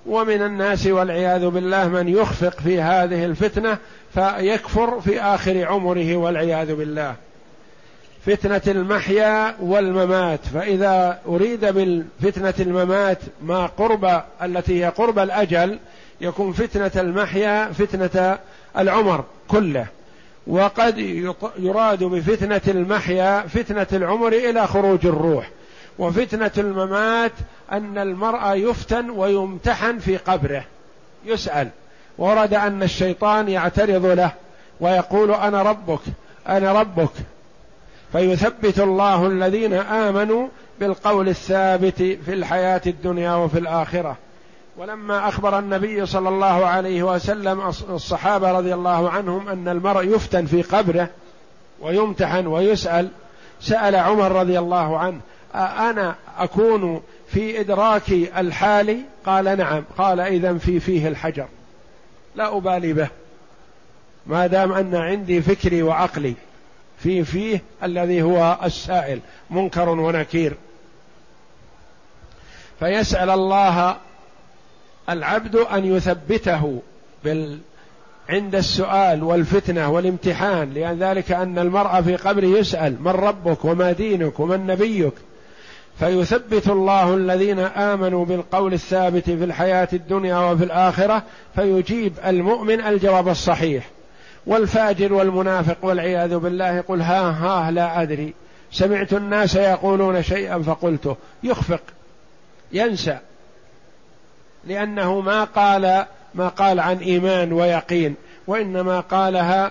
ومن 0.06 0.42
الناس 0.42 0.86
والعياذ 0.86 1.46
بالله 1.46 1.88
من 1.88 2.08
يخفق 2.08 2.60
في 2.60 2.80
هذه 2.80 3.24
الفتنة 3.24 3.78
فيكفر 4.14 5.00
في 5.00 5.20
آخر 5.20 5.66
عمره 5.66 6.16
والعياذ 6.16 6.74
بالله. 6.74 7.14
فتنة 8.26 8.62
المحيا 8.66 9.54
والممات. 9.60 10.40
فإذا 10.54 11.18
أريد 11.26 11.64
بالفتنة 11.64 12.54
الممات 12.60 13.18
ما 13.42 13.66
قرب 13.66 14.22
التي 14.42 14.84
هي 14.84 14.88
قرب 14.88 15.18
الأجل 15.18 15.78
يكون 16.20 16.52
فتنة 16.52 16.90
المحيا 16.96 17.72
فتنة 17.72 18.38
العمر 18.78 19.24
كله. 19.48 19.86
وقد 20.46 20.98
يراد 21.58 22.04
بفتنة 22.04 22.60
المحيا 22.68 23.40
فتنة 23.40 23.86
العمر 23.92 24.28
إلى 24.28 24.66
خروج 24.66 25.06
الروح. 25.06 25.50
وفتنة 25.98 26.50
الممات 26.58 27.32
أن 27.72 27.98
المرأة 27.98 28.54
يفتن 28.54 29.10
ويمتحن 29.10 29.98
في 29.98 30.16
قبره. 30.16 30.64
يسأل. 31.24 31.68
ورد 32.18 32.54
أن 32.54 32.82
الشيطان 32.82 33.48
يعترض 33.48 34.06
له 34.06 34.32
ويقول 34.80 35.30
أنا 35.30 35.62
ربك 35.62 36.00
أنا 36.48 36.72
ربك. 36.72 37.12
فيثبت 38.12 38.80
الله 38.80 39.26
الذين 39.26 39.72
آمنوا 39.74 40.48
بالقول 40.80 41.28
الثابت 41.28 41.96
في 41.96 42.32
الحياة 42.32 42.82
الدنيا 42.86 43.34
وفي 43.34 43.58
الآخرة. 43.58 44.16
ولما 44.76 45.28
أخبر 45.28 45.58
النبي 45.58 46.06
صلى 46.06 46.28
الله 46.28 46.66
عليه 46.66 47.02
وسلم 47.02 47.60
الصحابة 47.90 48.52
رضي 48.52 48.74
الله 48.74 49.10
عنهم 49.10 49.48
أن 49.48 49.68
المرء 49.68 50.04
يفتن 50.04 50.46
في 50.46 50.62
قبره 50.62 51.08
ويمتحن 51.80 52.46
ويسأل 52.46 53.08
سأل 53.60 53.96
عمر 53.96 54.32
رضي 54.32 54.58
الله 54.58 54.98
عنه 54.98 55.20
أنا 55.54 56.14
أكون 56.38 57.02
في 57.28 57.60
إدراكي 57.60 58.40
الحالي 58.40 58.98
قال 59.26 59.58
نعم. 59.58 59.84
قال 59.98 60.20
إذا 60.20 60.58
في 60.58 60.80
فيه 60.80 61.08
الحجر. 61.08 61.46
لا 62.36 62.56
أبالي 62.56 62.92
به. 62.92 63.08
ما 64.26 64.46
دام 64.46 64.72
أن 64.72 64.94
عندي 64.94 65.42
فكري 65.42 65.82
وعقلي 65.82 66.34
في 66.98 67.24
فيه 67.24 67.62
الذي 67.82 68.22
هو 68.22 68.58
السائل 68.64 69.20
منكر 69.50 69.88
ونكير. 69.88 70.54
فيسأل 72.78 73.30
الله 73.30 73.96
العبد 75.08 75.56
أن 75.56 75.84
يثبته 75.84 76.82
بال 77.24 77.58
عند 78.28 78.54
السؤال 78.54 79.22
والفتنة 79.22 79.90
والامتحان 79.90 80.72
لأن 80.72 80.98
ذلك 80.98 81.32
أن 81.32 81.58
المرأة 81.58 82.00
في 82.00 82.16
قبره 82.16 82.46
يسأل 82.46 83.02
من 83.02 83.10
ربك 83.10 83.64
وما 83.64 83.92
دينك 83.92 84.40
ومن 84.40 84.66
نبيك؟ 84.66 85.12
فيثبت 85.98 86.68
الله 86.68 87.14
الذين 87.14 87.58
آمنوا 87.58 88.24
بالقول 88.24 88.72
الثابت 88.72 89.24
في 89.24 89.44
الحياة 89.44 89.88
الدنيا 89.92 90.36
وفي 90.36 90.64
الآخرة 90.64 91.22
فيجيب 91.54 92.12
المؤمن 92.26 92.80
الجواب 92.80 93.28
الصحيح. 93.28 93.84
والفاجر 94.46 95.12
والمنافق 95.12 95.76
والعياذ 95.82 96.36
بالله 96.38 96.76
يقول 96.76 97.02
ها 97.02 97.30
ها 97.30 97.70
لا 97.70 98.02
أدري. 98.02 98.34
سمعت 98.72 99.12
الناس 99.12 99.54
يقولون 99.56 100.22
شيئا 100.22 100.58
فقلته. 100.58 101.16
يخفق. 101.42 101.82
ينسى. 102.72 103.18
لأنه 104.64 105.20
ما 105.20 105.44
قال 105.44 106.04
ما 106.34 106.48
قال 106.48 106.80
عن 106.80 106.98
إيمان 106.98 107.52
ويقين 107.52 108.14
وإنما 108.46 109.00
قالها 109.00 109.70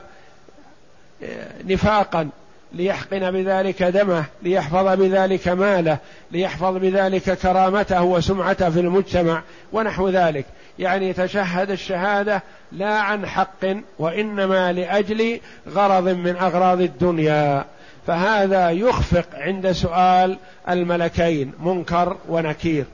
نفاقا. 1.65 2.29
ليحقن 2.73 3.31
بذلك 3.31 3.83
دمه 3.83 4.25
ليحفظ 4.41 4.99
بذلك 4.99 5.47
ماله 5.47 5.97
ليحفظ 6.31 6.77
بذلك 6.77 7.37
كرامته 7.37 8.03
وسمعته 8.03 8.69
في 8.69 8.79
المجتمع 8.79 9.41
ونحو 9.73 10.09
ذلك. 10.09 10.45
يعني 10.79 11.13
تشهد 11.13 11.71
الشهادة 11.71 12.43
لا 12.71 12.99
عن 12.99 13.25
حق 13.25 13.65
وإنما 13.99 14.73
لأجل 14.73 15.39
غرض 15.69 16.07
من 16.07 16.35
أغراض 16.35 16.81
الدنيا. 16.81 17.65
فهذا 18.07 18.69
يخفق 18.69 19.25
عند 19.33 19.71
سؤال 19.71 20.37
الملكين 20.69 21.51
منكر 21.59 22.17
ونكير. 22.29 22.85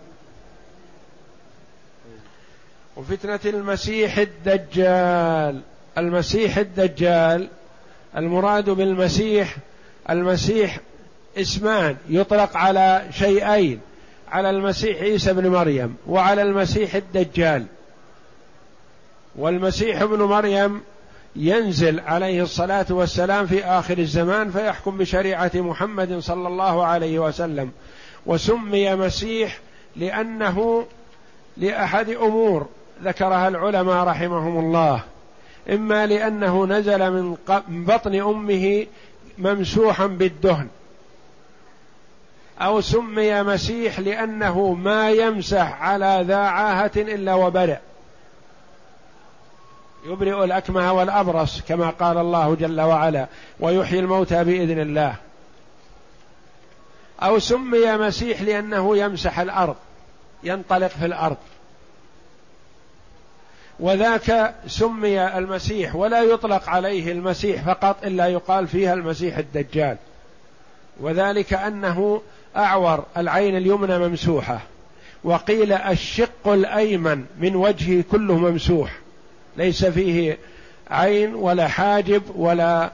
وفتنة 2.95 3.39
المسيح 3.45 4.17
الدجال 4.17 5.61
المسيح 5.97 6.57
الدجال 6.57 7.47
المراد 8.17 8.69
بالمسيح 8.69 9.55
المسيح 10.09 10.79
اسمان 11.37 11.97
يطلق 12.09 12.57
على 12.57 13.05
شيئين 13.11 13.79
على 14.31 14.49
المسيح 14.49 15.01
عيسى 15.01 15.33
بن 15.33 15.47
مريم 15.47 15.95
وعلى 16.07 16.41
المسيح 16.41 16.95
الدجال. 16.95 17.65
والمسيح 19.35 20.01
ابن 20.01 20.21
مريم 20.21 20.81
ينزل 21.35 21.99
عليه 21.99 22.43
الصلاة 22.43 22.85
والسلام 22.89 23.47
في 23.47 23.65
آخر 23.65 23.97
الزمان 23.97 24.51
فيحكم 24.51 24.97
بشريعة 24.97 25.51
محمد 25.55 26.19
صلى 26.19 26.47
الله 26.47 26.85
عليه 26.85 27.19
وسلم. 27.19 27.71
وسمي 28.25 28.95
مسيح 28.95 29.59
لأنه 29.95 30.85
لأحد 31.57 32.09
أمور 32.09 32.67
ذكرها 33.03 33.47
العلماء 33.47 34.03
رحمهم 34.03 34.59
الله. 34.59 35.03
إما 35.69 36.05
لأنه 36.05 36.65
نزل 36.65 37.11
من 37.11 37.35
بطن 37.67 38.15
أمه 38.15 38.85
ممسوحا 39.39 40.07
بالدهن. 40.07 40.67
أو 42.61 42.81
سمي 42.81 43.43
مسيح 43.43 43.99
لأنه 43.99 44.73
ما 44.73 45.11
يمسح 45.11 45.81
على 45.81 46.23
ذا 46.27 46.37
عاهة 46.37 46.91
إلا 46.97 47.33
وبرئ 47.33 47.77
يبرئ 50.05 50.43
الأكمه 50.43 50.93
والأبرص 50.93 51.61
كما 51.61 51.89
قال 51.89 52.17
الله 52.17 52.55
جل 52.55 52.81
وعلا 52.81 53.27
ويحيي 53.59 53.99
الموتى 53.99 54.43
بإذن 54.43 54.79
الله. 54.79 55.15
أو 57.19 57.39
سمي 57.39 57.97
مسيح 57.97 58.41
لأنه 58.41 58.97
يمسح 58.97 59.39
الأرض 59.39 59.75
ينطلق 60.43 60.87
في 60.87 61.05
الأرض. 61.05 61.37
وذاك 63.79 64.55
سمي 64.67 65.37
المسيح 65.37 65.95
ولا 65.95 66.21
يطلق 66.23 66.69
عليه 66.69 67.11
المسيح 67.11 67.65
فقط 67.65 68.05
إلا 68.05 68.27
يقال 68.27 68.67
فيها 68.67 68.93
المسيح 68.93 69.37
الدجال. 69.37 69.97
وذلك 70.99 71.53
أنه 71.53 72.21
أعور 72.55 73.05
العين 73.17 73.57
اليمنى 73.57 73.99
ممسوحة 73.99 74.59
وقيل 75.23 75.73
الشق 75.73 76.47
الأيمن 76.47 77.25
من 77.39 77.55
وجهه 77.55 78.03
كله 78.11 78.37
ممسوح 78.37 78.91
ليس 79.57 79.85
فيه 79.85 80.37
عين 80.91 81.35
ولا 81.35 81.67
حاجب 81.67 82.23
ولا 82.35 82.91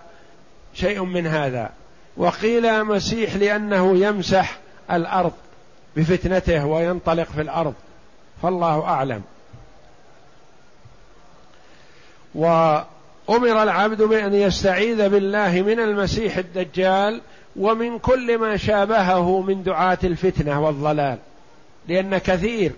شيء 0.73 1.03
من 1.03 1.27
هذا. 1.27 1.69
وقيل 2.17 2.83
مسيح 2.83 3.35
لأنه 3.35 3.97
يمسح 3.97 4.57
الأرض 4.91 5.33
بفتنته 5.95 6.65
وينطلق 6.65 7.27
في 7.35 7.41
الأرض 7.41 7.73
فالله 8.41 8.83
أعلم. 8.83 9.21
وأمر 12.35 13.63
العبد 13.63 14.01
بأن 14.01 14.33
يستعيذ 14.33 15.09
بالله 15.09 15.61
من 15.61 15.79
المسيح 15.79 16.37
الدجال 16.37 17.21
ومن 17.55 17.99
كل 17.99 18.37
ما 18.37 18.57
شابهه 18.57 19.41
من 19.41 19.63
دعاة 19.63 19.97
الفتنة 20.03 20.65
والضلال. 20.65 21.17
لأن 21.87 22.17
كثير 22.17 22.71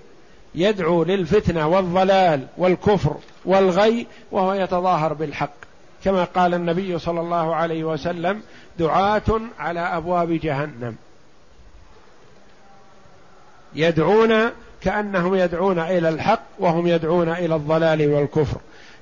يدعو 0.56 1.04
للفتنة 1.04 1.68
والضلال 1.68 2.48
والكفر 2.58 3.16
والغي 3.46 4.08
وهو 4.32 4.54
يتظاهر 4.54 5.14
بالحق. 5.14 5.54
كما 6.04 6.24
قال 6.24 6.54
النبي 6.54 7.00
صلى 7.00 7.20
الله 7.20 7.56
عليه 7.56 7.84
وسلم 7.84 8.42
دعاة 8.80 9.42
على 9.60 9.80
أبواب 9.80 10.32
جهنم. 10.32 10.96
يدعون 13.76 14.34
كأنهم 14.82 15.36
يدعون 15.36 15.80
إلى 15.80 16.10
الحق 16.10 16.44
وهم 16.60 16.88
يدعون 16.88 17.30
إلى 17.30 17.56
الضلال 17.56 18.14
والكفر. 18.14 18.58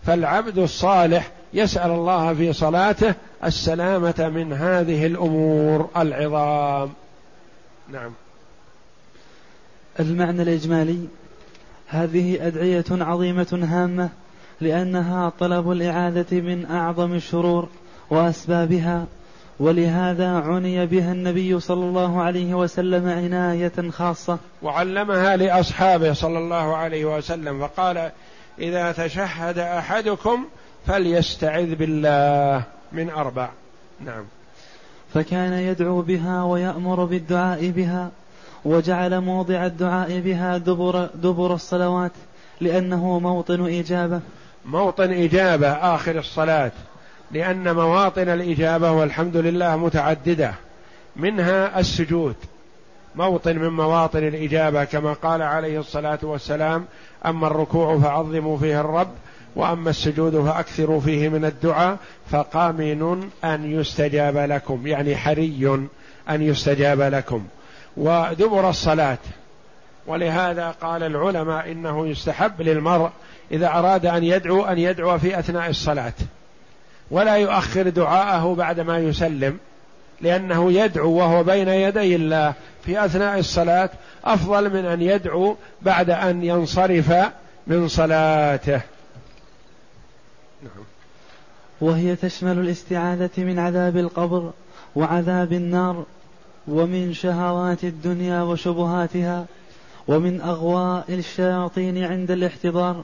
فالعبد 0.06 0.58
الصالح 0.58 1.32
يسأل 1.54 1.92
الله 1.92 2.34
في 2.34 2.54
صلاته 2.54 3.14
السلامة 3.44 4.32
من 4.36 4.54
هذه 4.54 5.06
الأمور 5.06 5.90
العظام. 5.98 6.90
نعم. 7.92 8.12
المعنى 10.00 10.42
الإجمالي 10.42 11.08
هذه 11.88 12.48
أدعية 12.48 12.86
عظيمة 12.92 13.60
هامة 13.72 14.10
لأنها 14.62 15.32
طلب 15.40 15.72
الإعادة 15.72 16.42
من 16.42 16.66
أعظم 16.66 17.14
الشرور 17.14 17.70
وأسبابها 18.10 19.06
ولهذا 19.60 20.30
عني 20.30 20.86
بها 20.86 21.12
النبي 21.12 21.60
صلى 21.60 21.86
الله 21.86 22.22
عليه 22.22 22.54
وسلم 22.54 23.10
عناية 23.10 23.90
خاصة. 23.92 24.38
وعلمها 24.62 25.36
لأصحابه 25.36 26.14
صلى 26.14 26.38
الله 26.38 26.76
عليه 26.76 27.06
وسلم 27.18 27.68
فقال 27.68 28.12
إذا 28.60 28.92
تشهد 28.92 29.60
أحدكم 29.60 30.46
فليستعذ 30.88 31.76
بالله 31.76 32.64
من 32.92 33.10
أربع. 33.10 33.50
نعم. 34.06 34.24
فكان 35.14 35.54
يدعو 35.54 36.02
بها 36.02 36.44
ويأمر 36.44 37.06
بالدعاء 37.06 37.70
بها 37.70 38.12
وجعل 38.66 39.22
موضع 39.22 39.66
الدعاء 39.66 40.20
بها 40.20 40.58
دبر 40.58 41.06
دبر 41.06 41.54
الصلوات 41.54 42.12
لأنه 42.62 43.20
موطن 43.20 43.80
إجابة. 43.80 44.22
موطن 44.66 45.12
إجابة 45.12 45.68
آخر 45.72 46.20
الصلاة. 46.20 46.72
لأن 47.32 47.76
مواطن 47.76 48.30
الإجابة 48.30 48.92
والحمد 48.92 49.38
لله 49.38 49.78
متعددة. 49.78 50.54
منها 51.16 51.80
السجود. 51.80 52.36
موطن 53.16 53.56
من 53.60 53.70
مواطن 53.70 54.28
الإجابة 54.28 54.84
كما 54.84 55.14
قال 55.14 55.42
عليه 55.42 55.80
الصلاة 55.80 56.20
والسلام 56.24 56.86
أما 57.26 57.48
الركوع 57.48 58.00
فعظموا 58.00 58.58
فيه 58.58 58.82
الرب 58.82 59.12
وأما 59.56 59.90
السجود 59.90 60.46
فأكثروا 60.46 61.02
فيه 61.02 61.30
من 61.30 61.46
الدعاء 61.46 61.98
فقامن 62.32 63.30
أن 63.44 63.72
يستجاب 63.80 64.38
لكم 64.38 64.88
يعني 64.88 65.16
حري 65.16 65.88
أن 66.30 66.42
يستجاب 66.42 67.02
لكم. 67.02 67.46
ودبر 67.98 68.70
الصلاة. 68.70 69.18
ولهذا 70.08 70.76
قال 70.82 71.04
العلماء 71.04 71.72
إنه 71.72 72.08
يستحب 72.08 72.62
للمرء 72.62 73.10
إذا 73.52 73.68
أراد 73.68 74.06
أن 74.06 74.24
يدعو 74.24 74.66
أن 74.66 74.78
يدعو 74.78 75.18
في 75.18 75.40
أثناء 75.40 75.70
الصلاة. 75.70 76.14
ولا 77.12 77.36
يؤخر 77.36 77.90
دعاءه 77.90 78.56
بعدما 78.56 79.00
يسلم 79.00 79.58
لأنه 80.22 80.72
يدعو 80.72 81.12
وهو 81.12 81.44
بين 81.44 81.68
يدي 81.68 82.16
الله. 82.16 82.54
في 82.86 83.06
أثناء 83.06 83.40
الصلاة 83.40 83.90
أفضل 84.26 84.74
من 84.74 84.86
أن 84.86 85.02
يدعو 85.02 85.56
بعد 85.82 86.10
أن 86.10 86.44
ينصرف 86.44 87.14
من 87.68 87.88
صلاته 87.88 88.82
نعم. 90.64 90.84
وهي 91.82 92.16
تشمل 92.16 92.60
الاستعاذة 92.60 93.30
من 93.38 93.60
عذاب 93.60 93.98
القبر 93.98 94.52
وعذاب 94.96 95.54
النار 95.54 96.06
ومن 96.68 97.14
شهوات 97.14 97.84
الدنيا 97.84 98.42
وشبهاتها 98.42 99.46
ومن 100.08 100.42
أغواء 100.42 101.06
الشياطين 101.10 102.04
عند 102.04 102.32
الاحتضار 102.32 103.04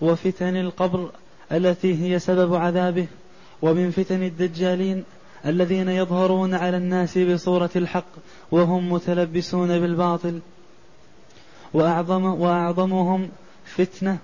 وفتن 0.00 0.56
القبر 0.56 1.10
التي 1.52 2.04
هي 2.04 2.18
سبب 2.18 2.54
عذابه 2.54 3.06
ومن 3.62 3.90
فتن 3.90 4.22
الدجالين 4.22 5.04
الذين 5.46 5.88
يظهرون 5.88 6.54
على 6.54 6.76
الناس 6.76 7.18
بصورة 7.18 7.70
الحق 7.76 8.04
وهم 8.50 8.92
متلبسون 8.92 9.80
بالباطل. 9.80 10.40
وأعظم 11.74 12.24
وأعظمهم 12.24 13.28
فتنة 13.64 14.18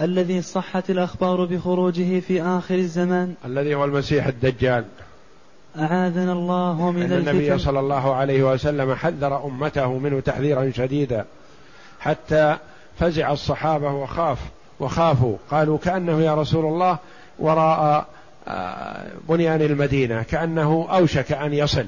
الذي 0.00 0.42
صحت 0.42 0.90
الأخبار 0.90 1.44
بخروجه 1.44 2.20
في 2.20 2.42
آخر 2.42 2.74
الزمان. 2.74 3.34
الذي 3.44 3.74
هو 3.74 3.84
المسيح 3.84 4.26
الدجال. 4.26 4.84
أعاذنا 5.78 6.32
الله 6.32 6.90
من 6.90 7.02
الفتن. 7.02 7.28
النبي 7.28 7.58
صلى 7.58 7.80
الله 7.80 8.14
عليه 8.14 8.52
وسلم 8.52 8.94
حذر 8.94 9.44
أمته 9.44 9.98
منه 9.98 10.20
تحذيرا 10.20 10.70
شديدا. 10.70 11.24
حتى 12.00 12.56
فزع 12.98 13.32
الصحابة 13.32 13.90
وخاف 13.92 14.38
وخافوا. 14.80 15.36
قالوا 15.50 15.78
كأنه 15.78 16.20
يا 16.20 16.34
رسول 16.34 16.64
الله 16.64 16.98
وراء 17.38 18.06
آه، 18.48 19.06
بنيان 19.28 19.62
المدينة. 19.62 20.22
كأنه 20.22 20.88
أوشك 20.90 21.32
أن 21.32 21.54
يصل. 21.54 21.86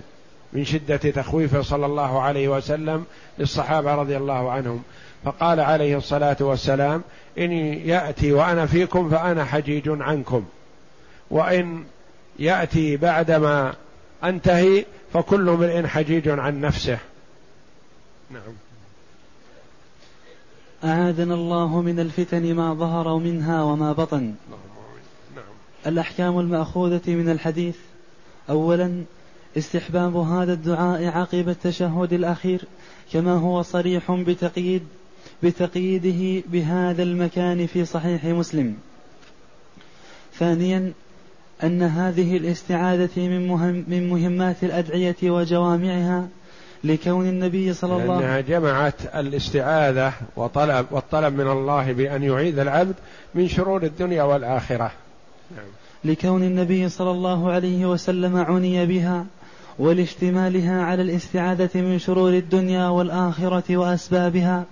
من 0.53 0.64
شدة 0.64 0.97
تخويفه 0.97 1.62
صلى 1.62 1.86
الله 1.86 2.20
عليه 2.20 2.49
وسلم 2.49 3.05
للصحابة 3.38 3.94
رضي 3.94 4.16
الله 4.16 4.51
عنهم. 4.51 4.82
فقال 5.24 5.61
عليه 5.61 5.97
الصلاة 5.97 6.36
والسلام 6.40 7.03
إن 7.38 7.53
يأتي 7.53 8.32
وأنا 8.32 8.66
فيكم 8.66 9.11
فأنا 9.11 9.44
حجيج 9.44 9.88
عنكم. 9.88 10.44
وإن 11.30 11.84
يأتي 12.38 12.97
بعدما 12.97 13.74
أنتهي 14.24 14.84
فكل 15.12 15.49
امرئ 15.49 15.86
حجيج 15.86 16.28
عن 16.28 16.61
نفسه. 16.61 16.99
نعم. 18.30 18.53
أعاذنا 20.84 21.34
الله 21.34 21.80
من 21.80 22.01
الفتن 22.01 22.55
ما 22.55 22.74
ظهر 22.74 23.16
منها 23.16 23.62
وما 23.62 23.92
بطن. 23.92 24.34
نعم. 25.36 25.44
الأحكام 25.86 26.38
المأخوذة 26.38 27.01
من 27.07 27.28
الحديث 27.28 27.76
أولا 28.51 29.05
استحباب 29.57 30.16
هذا 30.16 30.52
الدعاء 30.52 31.04
عقب 31.07 31.48
التشهد 31.48 32.12
الأخير 32.12 32.64
كما 33.12 33.32
هو 33.32 33.62
صريح 33.62 34.12
بتقييد 34.12 34.82
بتقييده 35.42 36.42
بهذا 36.48 37.02
المكان 37.02 37.66
في 37.66 37.84
صحيح 37.84 38.24
مسلم 38.24 38.74
ثانيا 40.38 40.92
أن 41.64 41.82
هذه 41.82 42.36
الاستعاذة 42.36 43.11
من, 43.16 43.48
مهم 43.48 43.84
من 43.88 44.11
مهمات 44.11 44.64
الأدعية 44.64 45.16
وجوامعها 45.22 46.28
لكون 46.84 47.28
النبي 47.28 47.74
صلى 47.74 48.02
الله 48.02 48.14
عليه 48.14 48.38
وسلم 48.38 48.48
جمعت 48.48 49.14
الاستعاذة 49.14 50.12
وطلب 50.36 50.86
والطلب 50.90 51.34
من 51.34 51.48
الله 51.48 51.92
بأن 51.92 52.22
يعيذ 52.22 52.59
العبد 52.59 52.94
من 53.34 53.48
شرور 53.48 53.82
الدنيا 53.82 54.22
والآخرة 54.22 54.90
نعم. 55.57 55.66
لكون 56.04 56.42
النبي 56.42 56.88
صلى 56.88 57.11
الله 57.11 57.50
عليه 57.52 57.86
وسلم 57.86 58.36
عني 58.36 58.86
بها 58.86 59.26
ولاشتمالها 59.79 60.83
على 60.83 61.03
الاستعاذة 61.03 61.70
من 61.74 61.99
شرور 61.99 62.33
الدنيا 62.33 62.89
والآخرة 62.89 63.77
وأسبابها. 63.77 64.64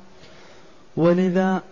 ولذا 0.96 1.62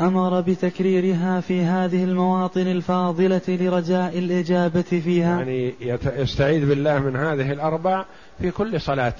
أمر 0.00 0.40
بتكريرها 0.40 1.40
في 1.40 1.62
هذه 1.62 2.04
المواطن 2.04 2.66
الفاضلة 2.66 3.40
لرجاء 3.48 4.18
الإجابة 4.18 4.82
فيها. 4.82 5.38
يعني 5.38 5.74
يستعيذ 6.16 6.68
بالله 6.68 6.98
من 6.98 7.16
هذه 7.16 7.52
الأربع 7.52 8.04
في 8.40 8.50
كل 8.50 8.80
صلاة. 8.80 9.14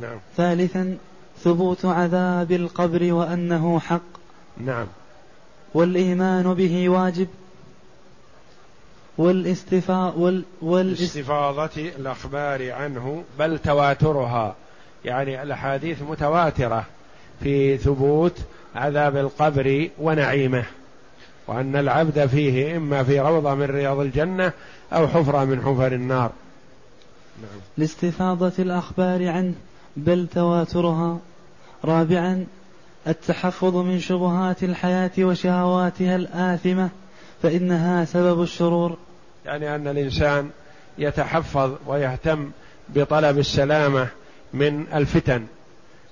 نعم. 0.00 0.18
ثالثا 0.36 0.96
ثبوت 1.38 1.84
عذاب 1.84 2.52
القبر 2.52 3.12
وأنه 3.12 3.78
حق. 3.78 4.00
نعم. 4.64 4.86
والإيمان 5.74 6.54
به 6.54 6.88
واجب. 6.88 7.28
والاستفاء 9.18 10.18
وال 10.18 10.44
والاستفاضة 10.62 11.70
الأخبار 11.98 12.72
عنه 12.72 13.24
بل 13.38 13.58
تواترها. 13.58 14.54
يعني 15.04 15.42
الأحاديث 15.42 16.02
متواترة 16.02 16.84
في 17.40 17.78
ثبوت 17.78 18.38
عذاب 18.74 19.16
القبر 19.16 19.88
ونعيمه 19.98 20.64
وأن 21.46 21.76
العبد 21.76 22.26
فيه 22.26 22.76
إما 22.76 23.02
في 23.02 23.20
روضة 23.20 23.54
من 23.54 23.64
رياض 23.64 24.00
الجنة 24.00 24.52
أو 24.92 25.08
حفرة 25.08 25.44
من 25.44 25.60
حفر 25.60 25.92
النار. 25.92 26.30
نعم. 27.42 27.60
لاستفاضة 27.78 28.52
الأخبار 28.58 29.28
عنه 29.28 29.54
بل 29.96 30.26
تواترها. 30.34 31.18
رابعا 31.84 32.46
التحفظ 33.06 33.76
من 33.76 34.00
شبهات 34.00 34.64
الحياة 34.64 35.10
وشهواتها 35.18 36.16
الآثمة 36.16 36.90
فإنها 37.42 38.04
سبب 38.04 38.42
الشرور. 38.42 38.96
يعني 39.46 39.74
أن 39.74 39.88
الإنسان 39.88 40.50
يتحفظ 40.98 41.72
ويهتم 41.86 42.50
بطلب 42.88 43.38
السلامة 43.38 44.08
من 44.54 44.86
الفتن 44.94 45.46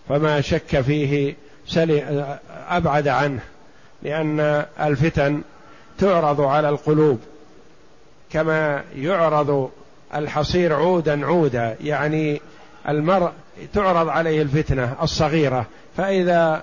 فما 0.08 0.40
شك 0.40 0.80
فيه 0.80 1.34
أبعد 2.68 3.08
عنه 3.08 3.40
لأن 4.02 4.64
الفتن 4.80 5.42
تعرض 5.98 6.40
على 6.40 6.68
القلوب 6.68 7.20
كما 8.32 8.82
يعرض 8.96 9.70
الحصير 10.14 10.74
عودا 10.74 11.26
عودا 11.26 11.76
يعني 11.80 12.40
المرء 12.88 13.30
تعرض 13.74 14.08
عليه 14.08 14.42
الفتنة 14.42 14.96
الصغيرة 15.02 15.66
فإذا 15.96 16.62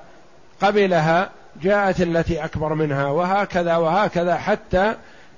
قبلها 0.62 1.30
جاءت 1.62 2.02
التي 2.02 2.46
أكبر 2.46 2.74
منها 2.74 3.06
وهكذا 3.06 3.76
وهكذا 3.76 4.36
حتى 4.36 4.96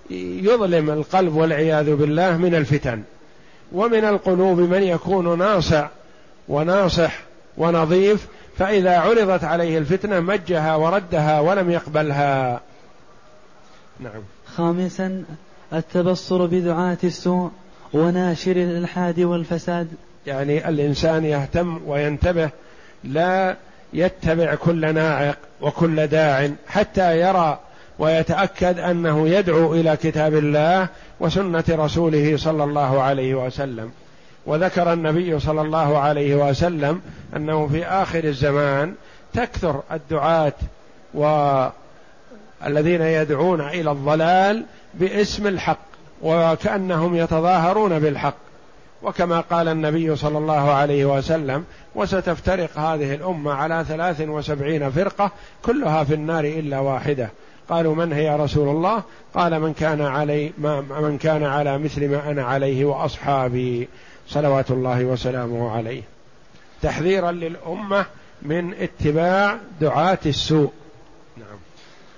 يظلم 0.09 0.89
القلب 0.89 1.35
والعياذ 1.35 1.95
بالله 1.95 2.37
من 2.37 2.55
الفتن 2.55 3.03
ومن 3.71 4.05
القلوب 4.05 4.59
من 4.59 4.83
يكون 4.83 5.37
ناصع 5.37 5.87
وناصح 6.47 7.19
ونظيف 7.57 8.27
فإذا 8.57 8.99
عرضت 8.99 9.43
عليه 9.43 9.77
الفتنة 9.77 10.19
مجها 10.19 10.75
وردها 10.75 11.39
ولم 11.39 11.71
يقبلها. 11.71 12.61
نعم. 13.99 14.21
خامسا 14.55 15.23
التبصر 15.73 16.45
بدعاة 16.45 16.97
السوء 17.03 17.51
وناشر 17.93 18.51
الإلحاد 18.51 19.19
والفساد. 19.19 19.87
يعني 20.27 20.69
الإنسان 20.69 21.25
يهتم 21.25 21.81
وينتبه 21.87 22.49
لا 23.03 23.55
يتبع 23.93 24.55
كل 24.55 24.93
ناعق 24.93 25.37
وكل 25.61 26.07
داع 26.07 26.51
حتى 26.67 27.19
يرى 27.19 27.59
ويتأكد 27.99 28.79
أنه 28.79 29.29
يدعو 29.29 29.73
إلى 29.73 29.97
كتاب 29.97 30.33
الله 30.33 30.87
وسنة 31.19 31.63
رسوله 31.69 32.37
صلى 32.37 32.63
الله 32.63 33.01
عليه 33.01 33.35
وسلم. 33.45 33.91
وذكر 34.45 34.93
النبي 34.93 35.39
صلى 35.39 35.61
الله 35.61 35.97
عليه 35.97 36.35
وسلم 36.49 37.01
أنه 37.35 37.67
في 37.67 37.85
آخر 37.85 38.23
الزمان 38.23 38.93
تكثر 39.33 39.81
الدعاة 39.91 40.53
والذين 41.13 43.01
يدعون 43.01 43.61
إلى 43.61 43.91
الضلال 43.91 44.65
باسم 44.93 45.47
الحق 45.47 45.85
وكأنهم 46.21 47.15
يتظاهرون 47.15 47.99
بالحق. 47.99 48.35
وكما 49.03 49.39
قال 49.39 49.67
النبي 49.67 50.15
صلى 50.15 50.37
الله 50.37 50.71
عليه 50.71 51.05
وسلم 51.05 51.63
وستفترق 51.95 52.79
هذه 52.79 53.13
الأمة 53.15 53.53
على 53.53 53.85
ثلاث 53.87 54.21
وسبعين 54.21 54.91
فرقة 54.91 55.31
كلها 55.65 56.03
في 56.03 56.13
النار 56.13 56.43
إلا 56.43 56.79
واحدة. 56.79 57.29
قالوا 57.69 57.95
من 57.95 58.13
هي 58.13 58.35
رسول 58.35 58.69
الله؟ 58.69 59.03
قال 59.33 59.59
من 59.59 59.73
كان 59.73 60.01
علي 60.01 60.51
ما 60.57 60.81
من 60.81 61.17
كان 61.17 61.43
على 61.43 61.77
مثل 61.77 62.09
ما 62.09 62.31
أنا 62.31 62.43
عليه 62.43 62.85
وأصحابي 62.85 63.87
صلوات 64.27 64.71
الله 64.71 65.05
وسلامه 65.05 65.71
عليه. 65.71 66.01
تحذيرا 66.81 67.31
للأمة 67.31 68.05
من 68.41 68.73
اتباع 68.73 69.57
دعاة 69.81 70.19
السوء. 70.25 70.71
نعم. 71.37 71.57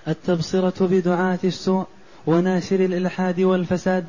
التبصرة 0.08 0.88
بدعاة 0.88 1.40
السوء 1.44 1.86
وناشر 2.28 2.76
الإلحاد 2.76 3.42
والفساد 3.42 4.06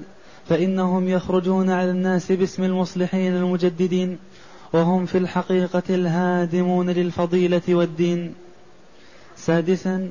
فإنهم 0.48 1.08
يخرجون 1.08 1.70
على 1.70 1.90
الناس 1.90 2.32
باسم 2.32 2.64
المصلحين 2.64 3.36
المجددين 3.36 4.18
وهم 4.72 5.06
في 5.06 5.18
الحقيقة 5.18 5.82
الهادمون 5.90 6.90
للفضيلة 6.90 7.62
والدين. 7.68 8.34
سادسا 9.36 10.10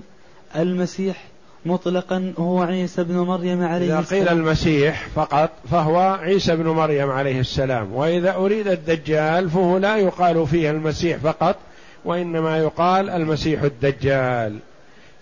المسيح 0.56 1.24
مطلقا 1.66 2.34
هو 2.40 2.62
عيسى 2.62 3.04
بن 3.04 3.16
مريم 3.16 3.64
عليه 3.64 4.00
السلام 4.00 4.22
إذا 4.22 4.30
قيل 4.30 4.38
المسيح 4.40 5.08
فقط 5.16 5.50
فهو 5.72 5.98
عيسى 6.22 6.56
بن 6.56 6.68
مريم 6.68 7.12
عليه 7.12 7.40
السلام. 7.40 7.94
وإذا 7.94 8.36
أريد 8.36 8.68
الدجال 8.68 9.50
فهو 9.50 9.78
لا 9.78 9.98
يقال 9.98 10.48
فيه 10.48 10.72
المسيح 10.72 11.18
فقط 11.18 11.56
وإنما 12.06 12.58
يقال 12.58 13.10
المسيح 13.10 13.62
الدجال. 13.62 14.58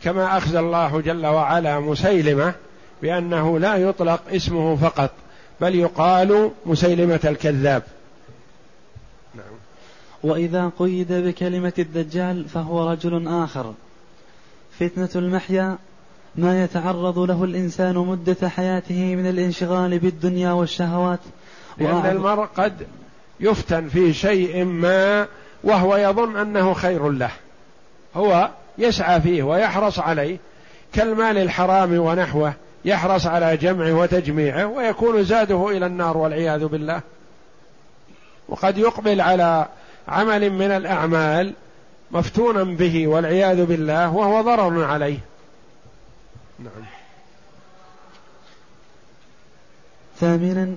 كما 0.03 0.37
أخذ 0.37 0.55
الله 0.55 1.01
جل 1.01 1.25
وعلا 1.25 1.79
مسيلمة 1.79 2.53
بأنه 3.01 3.59
لا 3.59 3.75
يطلق 3.75 4.21
اسمه 4.31 4.75
فقط 4.75 5.11
بل 5.61 5.75
يقال 5.75 6.51
مسيلمة 6.65 7.19
الكذاب. 7.25 7.83
نعم. 9.35 9.45
وإذا 10.23 10.71
قيد 10.79 11.13
بكلمة 11.13 11.73
الدجال 11.79 12.45
فهو 12.45 12.91
رجل 12.91 13.27
آخر. 13.27 13.73
فتنة 14.79 15.09
المحيا 15.15 15.77
ما 16.35 16.63
يتعرض 16.63 17.19
له 17.19 17.43
الإنسان 17.43 17.95
مدة 17.95 18.49
حياته 18.49 19.15
من 19.15 19.29
الانشغال 19.29 19.99
بالدنيا 19.99 20.51
والشهوات. 20.51 21.19
لأن 21.77 22.05
المرء 22.05 22.45
قد 22.45 22.87
يفتن 23.39 23.87
في 23.87 24.13
شيء 24.13 24.63
ما 24.65 25.27
وهو 25.63 25.95
يظن 25.95 26.37
أنه 26.37 26.73
خير 26.73 27.09
له. 27.09 27.31
هو 28.15 28.49
يسعى 28.77 29.21
فيه 29.21 29.43
ويحرص 29.43 29.99
عليه. 29.99 30.37
كالمال 30.93 31.37
الحرام 31.37 31.99
ونحوه 31.99 32.53
يحرص 32.85 33.25
على 33.25 33.57
جمعه 33.57 33.93
وتجميعه 33.93 34.67
ويكون 34.67 35.23
زاده 35.23 35.69
إلى 35.69 35.85
النار 35.85 36.17
والعياذ 36.17 36.65
بالله. 36.65 37.01
وقد 38.49 38.77
يقبل 38.77 39.21
على 39.21 39.67
عمل 40.07 40.49
من 40.49 40.71
الأعمال 40.71 41.53
مفتونا 42.11 42.63
به 42.63 43.07
والعياذ 43.07 43.65
بالله 43.65 44.13
وهو 44.13 44.41
ضرر 44.41 44.83
عليه. 44.83 45.19
نعم. 46.59 46.85
ثامنا 50.19 50.75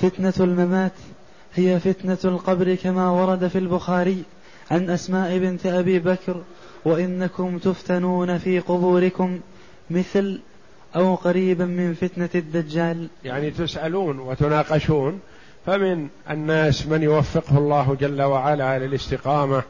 فتنة 0.00 0.34
الممات 0.40 0.92
هي 1.54 1.80
فتنة 1.80 2.18
القبر 2.24 2.74
كما 2.74 3.10
ورد 3.10 3.48
في 3.48 3.58
البخاري 3.58 4.22
عن 4.70 4.90
أسماء 4.90 5.38
بنت 5.38 5.66
أبي 5.66 5.98
بكر 5.98 6.42
وإنكم 6.84 7.58
تفتنون 7.58 8.38
في 8.38 8.58
قبوركم 8.58 9.40
مثل 9.90 10.40
أو 10.96 11.14
قريبا 11.14 11.64
من 11.64 11.94
فتنة 11.94 12.28
الدجال. 12.34 13.08
يعني 13.24 13.50
تسألون 13.50 14.18
وتناقشون 14.18 15.20
فمن 15.66 16.08
الناس 16.30 16.86
من 16.86 17.02
يوفقه 17.02 17.58
الله 17.58 17.96
جل 18.00 18.22
وعلا 18.22 18.78
للاستقامة 18.78 19.62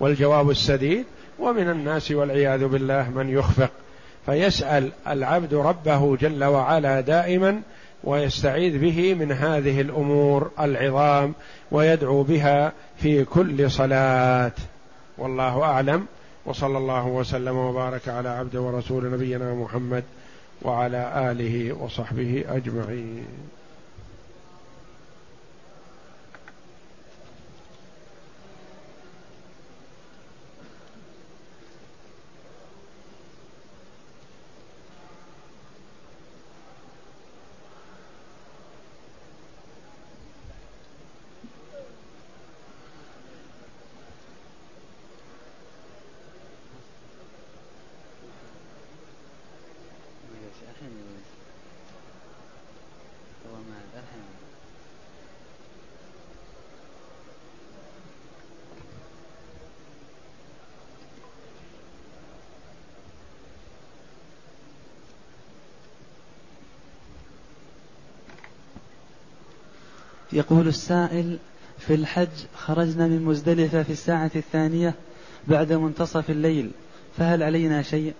والجواب 0.00 0.50
السديد 0.50 1.04
ومن 1.38 1.70
الناس 1.70 2.10
والعياذ 2.10 2.64
بالله 2.64 3.10
من 3.10 3.28
يخفق. 3.28 3.70
فيسأل 4.26 4.90
العبد 5.08 5.54
ربه 5.54 6.16
جل 6.16 6.44
وعلا 6.44 7.00
دائما 7.00 7.60
ويستعيذ 8.04 8.78
به 8.78 9.14
من 9.14 9.32
هذه 9.32 9.80
الأمور 9.80 10.50
العظام 10.60 11.34
ويدعو 11.70 12.22
بها 12.22 12.72
في 12.96 13.24
كل 13.24 13.70
صلاة. 13.70 14.52
والله 15.18 15.62
أعلم. 15.62 16.06
وصلى 16.46 16.78
الله 16.78 17.06
وسلم 17.06 17.56
وبارك 17.56 18.08
على 18.08 18.28
عبد 18.28 18.56
ورسول 18.56 19.12
نبينا 19.12 19.54
محمد 19.54 20.04
وعلى 20.62 21.30
آله 21.30 21.72
وصحبه 21.72 22.44
أجمعين. 22.48 23.26
يقول 70.32 70.68
السائل 70.68 71.38
في 71.78 71.94
الحج 71.94 72.28
خرجنا 72.54 73.06
من 73.06 73.24
مزدلفة 73.24 73.82
في 73.82 73.90
الساعة 73.92 74.30
الثانية 74.36 74.94
بعد 75.48 75.72
منتصف 75.72 76.30
الليل 76.30 76.70
فهل 77.16 77.42
علينا 77.42 77.82
شيء؟ 77.82 78.14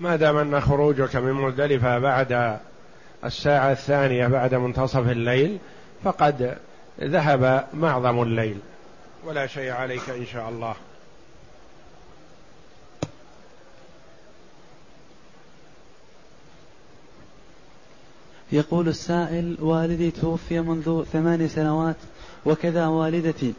ما 0.00 0.16
دام 0.16 0.36
أن 0.36 0.60
خروجك 0.60 1.16
من 1.16 1.32
مزدلفة 1.32 1.98
بعد 1.98 2.58
الساعة 3.24 3.72
الثانية 3.72 4.26
بعد 4.26 4.54
منتصف 4.54 5.08
الليل 5.08 5.58
فقد 6.04 6.56
ذهب 7.00 7.66
معظم 7.74 8.22
الليل. 8.22 8.56
ولا 9.24 9.46
شيء 9.46 9.70
عليك 9.70 10.10
إن 10.10 10.26
شاء 10.26 10.48
الله. 10.48 10.74
يقول 18.52 18.88
السائل 18.88 19.56
والدي 19.60 20.10
توفي 20.10 20.60
منذ 20.60 21.04
ثمان 21.12 21.48
سنوات 21.48 21.96
وكذا 22.46 22.86
والدتي. 22.86 23.54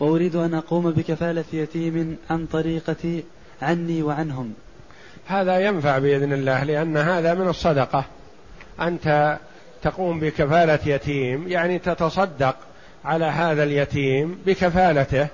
وأريد 0.00 0.36
أن 0.36 0.54
أقوم 0.54 0.90
بكفالة 0.90 1.44
يتيم 1.52 2.16
عن 2.30 2.46
طريقتي 2.46 3.24
عني 3.62 4.02
وعنهم. 4.02 4.54
هذا 5.26 5.58
ينفع 5.58 5.98
بإذن 5.98 6.32
الله 6.32 6.64
لأن 6.64 6.96
هذا 6.96 7.34
من 7.34 7.48
الصدقة. 7.48 8.04
أنت 8.80 9.38
تقوم 9.82 10.20
بكفالة 10.20 10.78
يتيم 10.86 11.48
يعني 11.48 11.78
تتصدق 11.78 12.56
على 13.04 13.24
هذا 13.24 13.62
اليتيم 13.62 14.38
بكفالته 14.46 15.26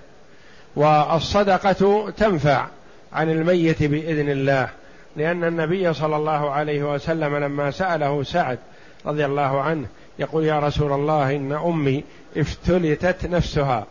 والصدقة 0.76 2.10
تنفع 2.10 2.66
عن 3.12 3.30
الميت 3.30 3.82
بإذن 3.82 4.30
الله 4.30 4.68
لأن 5.16 5.44
النبي 5.44 5.92
صلى 5.92 6.16
الله 6.16 6.50
عليه 6.50 6.94
وسلم 6.94 7.36
لما 7.36 7.70
سأله 7.70 8.22
سعد 8.22 8.58
رضي 9.06 9.24
الله 9.24 9.60
عنه 9.60 9.86
يقول 10.18 10.44
يا 10.44 10.58
رسول 10.60 10.92
الله 10.92 11.36
إن 11.36 11.52
أمي 11.52 12.04
افتلتت 12.36 13.26
نفسها 13.26 13.86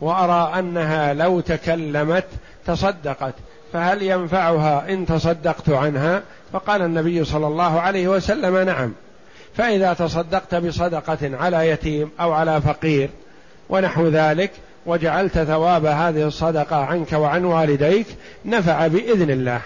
وأرى 0.00 0.58
أنها 0.58 1.14
لو 1.14 1.40
تكلمت 1.40 2.24
تصدقت 2.66 3.34
فهل 3.72 4.02
ينفعها 4.02 4.88
إن 4.88 5.06
تصدقت 5.06 5.68
عنها؟ 5.68 6.22
فقال 6.52 6.82
النبي 6.82 7.24
صلى 7.24 7.46
الله 7.46 7.80
عليه 7.80 8.08
وسلم 8.08 8.56
نعم 8.56 8.92
فإذا 9.54 9.92
تصدقت 9.92 10.54
بصدقة 10.54 11.36
على 11.36 11.68
يتيم 11.68 12.10
أو 12.20 12.32
على 12.32 12.60
فقير 12.60 13.10
ونحو 13.68 14.08
ذلك 14.08 14.50
وجعلت 14.86 15.38
ثواب 15.38 15.84
هذه 15.86 16.26
الصدقة 16.26 16.76
عنك 16.76 17.12
وعن 17.12 17.44
والديك 17.44 18.06
نفع 18.44 18.86
بإذن 18.86 19.30
الله. 19.30 19.60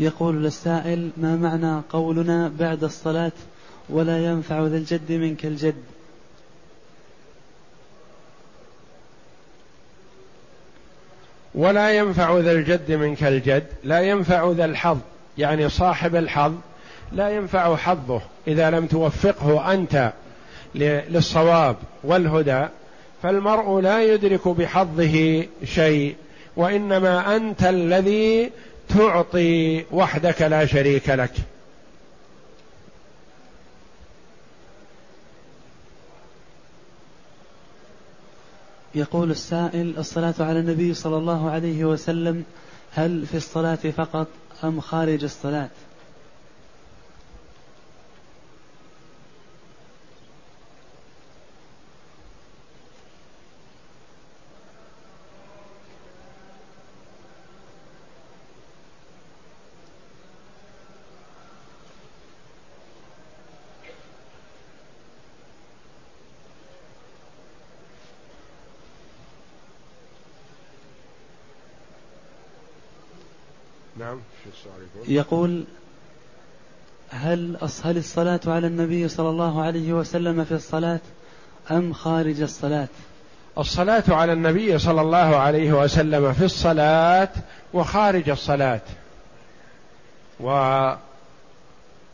يقول 0.00 0.46
السائل 0.46 1.10
ما 1.16 1.36
معنى 1.36 1.82
قولنا 1.90 2.52
بعد 2.58 2.84
الصلاة 2.84 3.32
ولا 3.88 4.24
ينفع 4.24 4.66
ذا 4.66 4.76
الجد 4.76 5.12
منك 5.12 5.46
الجد؟ 5.46 5.93
ولا 11.54 11.90
ينفع 11.90 12.38
ذا 12.38 12.52
الجد 12.52 12.92
منك 12.92 13.24
الجد 13.24 13.66
لا 13.84 14.00
ينفع 14.00 14.50
ذا 14.50 14.64
الحظ 14.64 14.98
يعني 15.38 15.68
صاحب 15.68 16.16
الحظ 16.16 16.54
لا 17.12 17.28
ينفع 17.28 17.76
حظه. 17.76 18.20
إذا 18.48 18.70
لم 18.70 18.86
توفقه 18.86 19.72
أنت 19.72 20.12
للصواب 20.74 21.76
والهدى 22.04 22.66
فالمرء 23.22 23.80
لا 23.80 24.02
يدرك 24.02 24.48
بحظه 24.48 25.44
شيء 25.64 26.14
وإنما 26.56 27.36
أنت 27.36 27.64
الذي 27.64 28.50
تعطي 28.88 29.84
وحدك 29.92 30.42
لا 30.42 30.66
شريك 30.66 31.08
لك. 31.08 31.32
يقول 38.94 39.30
السائل 39.30 39.98
الصلاة 39.98 40.34
على 40.40 40.60
النبي 40.60 40.94
صلى 40.94 41.16
الله 41.16 41.50
عليه 41.50 41.84
وسلم 41.84 42.44
هل 42.92 43.26
في 43.26 43.36
الصلاة 43.36 43.74
فقط 43.74 44.28
أم 44.64 44.80
خارج 44.80 45.24
الصلاة؟ 45.24 45.70
نعم 73.98 74.20
شو 74.44 74.50
السؤال 74.50 74.83
يقول 75.08 75.64
هل 77.10 77.56
هل 77.84 77.96
الصلاة 77.96 78.40
على 78.46 78.66
النبي 78.66 79.08
صلى 79.08 79.30
الله 79.30 79.62
عليه 79.62 79.92
وسلم 79.92 80.44
في 80.44 80.52
الصلاة 80.52 81.00
أم 81.70 81.92
خارج 81.92 82.42
الصلاة؟ 82.42 82.88
الصلاة 83.58 84.04
على 84.08 84.32
النبي 84.32 84.78
صلى 84.78 85.00
الله 85.00 85.36
عليه 85.36 85.72
وسلم 85.72 86.32
في 86.32 86.44
الصلاة 86.44 87.28
وخارج 87.74 88.30
الصلاة 88.30 88.80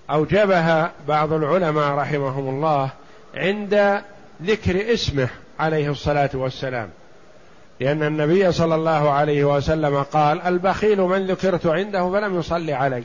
وأوجبها 0.09 0.93
بعض 1.09 1.33
العلماء 1.33 1.95
رحمهم 1.95 2.49
الله 2.49 2.91
عند 3.35 4.03
ذكر 4.43 4.93
اسمه 4.93 5.29
عليه 5.59 5.91
الصلاة 5.91 6.31
والسلام 6.35 6.91
لأن 7.81 8.03
النبي 8.03 8.53
صلى 8.53 8.75
الله 8.75 9.11
عليه 9.11 9.45
وسلم 9.57 10.03
قال 10.03 10.43
البخيل 10.43 11.01
من 11.01 11.27
ذكرت 11.27 11.67
عنده 11.67 12.11
فلم 12.11 12.39
يصلي 12.39 12.73
علي. 12.73 13.05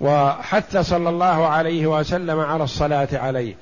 وحث 0.00 0.76
صلى 0.76 1.08
الله 1.08 1.46
عليه 1.46 1.86
وسلم 1.86 2.40
على 2.40 2.64
الصلاة 2.64 3.08
عليه. 3.12 3.54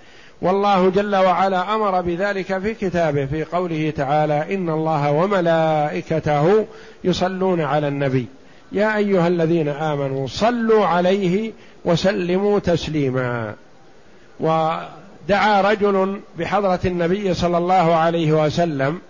والله 0.42 0.90
جل 0.90 1.16
وعلا 1.16 1.74
أمر 1.74 2.00
بذلك 2.00 2.58
في 2.58 2.74
كتابه 2.74 3.26
في 3.26 3.44
قوله 3.44 3.92
تعالى 3.96 4.54
إن 4.54 4.70
الله 4.70 5.12
وملائكته 5.12 6.66
يصلون 7.04 7.60
على 7.60 7.88
النبي. 7.88 8.26
يا 8.72 8.96
أيها 8.96 9.28
الذين 9.28 9.68
آمنوا 9.68 10.26
صلوا 10.26 10.86
عليه 10.86 11.52
وسلموا 11.84 12.58
تسليما. 12.58 13.54
دعا 15.28 15.60
رجل 15.60 16.20
بحضرة 16.38 16.80
النبي 16.84 17.34
صلى 17.34 17.58
الله 17.58 17.94
عليه 17.94 18.32
وسلم 18.32 19.00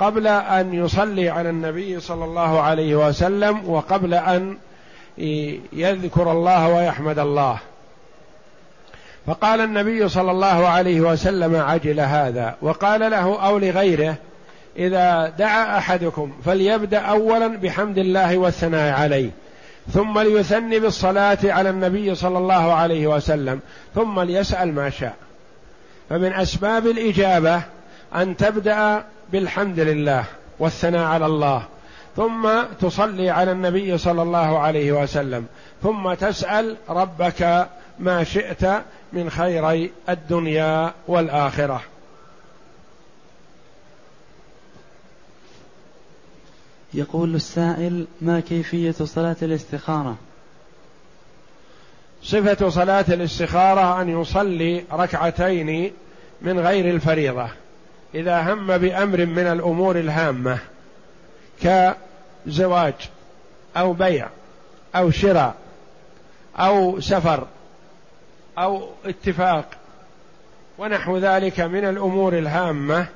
قبل 0.00 0.26
أن 0.26 0.74
يصلي 0.74 1.30
على 1.30 1.50
النبي 1.50 2.00
صلى 2.00 2.24
الله 2.24 2.60
عليه 2.60 3.08
وسلم 3.08 3.68
وقبل 3.68 4.14
أن 4.14 4.56
يذكر 5.72 6.32
الله 6.32 6.68
ويحمد 6.68 7.18
الله. 7.18 7.58
فقال 9.26 9.60
النبي 9.60 10.08
صلى 10.08 10.30
الله 10.30 10.68
عليه 10.68 11.00
وسلم 11.00 11.56
عجل 11.56 12.00
هذا 12.00 12.56
وقال 12.62 13.00
له 13.00 13.46
أو 13.46 13.58
لغيره 13.58 14.14
إذا 14.76 15.32
دعا 15.38 15.78
أحدكم 15.78 16.32
فليبدأ 16.44 16.98
اولا 16.98 17.46
بحمد 17.46 17.98
الله 17.98 18.36
والثناء 18.36 19.00
عليه 19.00 19.30
ثم 19.92 20.18
ليثني 20.18 20.78
بالصلاة 20.78 21.38
على 21.44 21.70
النبي 21.70 22.14
صلى 22.14 22.38
الله 22.38 22.72
عليه 22.72 23.06
وسلم 23.06 23.60
ثم 23.94 24.20
ليسأل 24.20 24.74
ما 24.74 24.90
شاء. 24.90 25.14
فمن 26.12 26.32
أسباب 26.32 26.86
الإجابة 26.86 27.62
أن 28.14 28.36
تبدأ 28.36 29.04
بالحمد 29.32 29.80
لله 29.80 30.24
والثناء 30.58 31.06
على 31.06 31.26
الله 31.26 31.66
ثم 32.16 32.62
تصلي 32.80 33.30
على 33.30 33.52
النبي 33.52 33.98
صلى 33.98 34.22
الله 34.22 34.58
عليه 34.58 34.92
وسلم 34.92 35.46
ثم 35.82 36.14
تسأل 36.14 36.76
ربك 36.88 37.68
ما 37.98 38.24
شئت 38.24 38.64
من 39.12 39.30
خيري 39.30 39.92
الدنيا 40.08 40.92
والآخرة. 41.08 41.82
يقول 46.94 47.34
السائل 47.34 48.06
ما 48.20 48.40
كيفية 48.40 48.92
صلاة 48.92 49.36
الاستخارة؟ 49.42 50.16
صفة 52.22 52.68
صلاة 52.68 53.04
الاستخارة 53.08 54.00
أن 54.02 54.20
يصلي 54.20 54.84
ركعتين 54.92 55.92
من 56.42 56.60
غير 56.60 56.94
الفريضة. 56.94 57.48
إذا 58.14 58.52
هم 58.52 58.78
بأمر 58.78 59.26
من 59.26 59.46
الأمور 59.46 59.98
الهامة 59.98 60.58
كزواج 61.62 62.94
أو 63.76 63.92
بيع 63.92 64.28
أو 64.96 65.10
شراء 65.10 65.54
أو 66.56 67.00
سفر 67.00 67.46
أو 68.58 68.88
اتفاق 69.04 69.64
ونحو 70.78 71.18
ذلك 71.18 71.60
من 71.60 71.84
الأمور 71.84 72.38
الهامة 72.38 73.06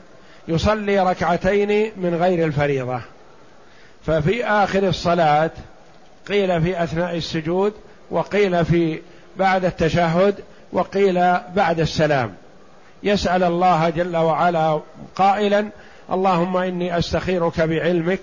يصلي 0.48 1.00
ركعتين 1.00 1.92
من 1.96 2.14
غير 2.14 2.46
الفريضة. 2.46 3.00
ففي 4.06 4.44
آخر 4.44 4.88
الصلاة 4.88 5.50
قيل 6.28 6.62
في 6.62 6.82
أثناء 6.82 7.16
السجود 7.16 7.72
وقيل 8.10 8.64
في 8.64 9.00
بعد 9.36 9.64
التشهد 9.64 10.34
وقيل 10.72 11.14
بعد 11.54 11.80
السلام. 11.80 12.34
يسأل 13.06 13.42
الله 13.42 13.90
جل 13.90 14.16
وعلا 14.16 14.80
قائلا 15.16 15.68
اللهم 16.12 16.56
إني 16.56 16.98
أستخيرك 16.98 17.60
بعلمك 17.60 18.20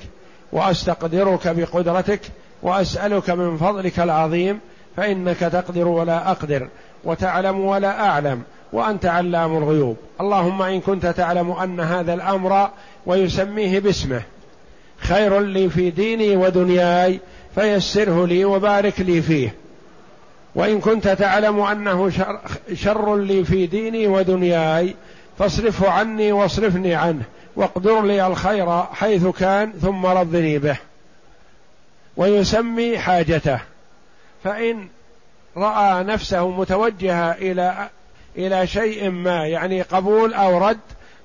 وأستقدرك 0.52 1.48
بقدرتك 1.48 2.22
وأسألك 2.64 3.30
من 3.30 3.58
فضلك 3.58 4.00
العظيم 4.00 4.60
فإنك 4.98 5.40
تقدر 5.40 5.88
ولا 5.88 6.32
أقدر 6.32 6.68
وتعلم 7.04 7.60
ولا 7.60 8.10
أعلم 8.10 8.42
وأنت 8.74 9.06
علام 9.06 9.58
الغيوب. 9.58 9.98
اللهم 10.22 10.62
إن 10.62 10.82
كنت 10.82 11.06
تعلم 11.06 11.52
أن 11.52 11.80
هذا 11.80 12.14
الأمر 12.14 12.70
ويسميه 13.06 13.80
باسمه 13.80 14.22
خير 14.98 15.40
لي 15.40 15.70
في 15.70 15.90
ديني 15.90 16.38
ودنياي 16.38 17.20
فيسره 17.56 18.26
لي 18.28 18.46
وبارك 18.46 19.00
لي 19.00 19.22
فيه. 19.22 19.63
وإن 20.56 20.80
كنت 20.80 21.08
تعلم 21.08 21.60
أنه 21.60 22.10
شر, 22.10 22.40
شر 22.74 23.16
لي 23.16 23.44
في 23.44 23.66
ديني 23.66 24.08
ودنياي 24.08 24.96
فاصرفه 25.40 25.90
عني 25.90 26.32
واصرفني 26.32 26.96
عنه 26.96 27.24
واقدر 27.56 28.02
لي 28.02 28.28
الخير 28.28 28.84
حيث 28.84 29.28
كان 29.28 29.74
ثم 29.82 30.06
رضني 30.06 30.60
به. 30.60 30.78
ويسمي 32.18 33.00
حاجته. 33.00 33.60
فإن 34.44 34.88
رأى 35.58 36.04
نفسه 36.04 36.50
متوجهة 36.50 37.32
إلى 37.32 37.90
إلى 38.38 38.68
شيء 38.68 39.10
ما 39.10 39.48
يعني 39.48 39.82
قبول 39.82 40.34
أو 40.34 40.68
رد 40.68 40.80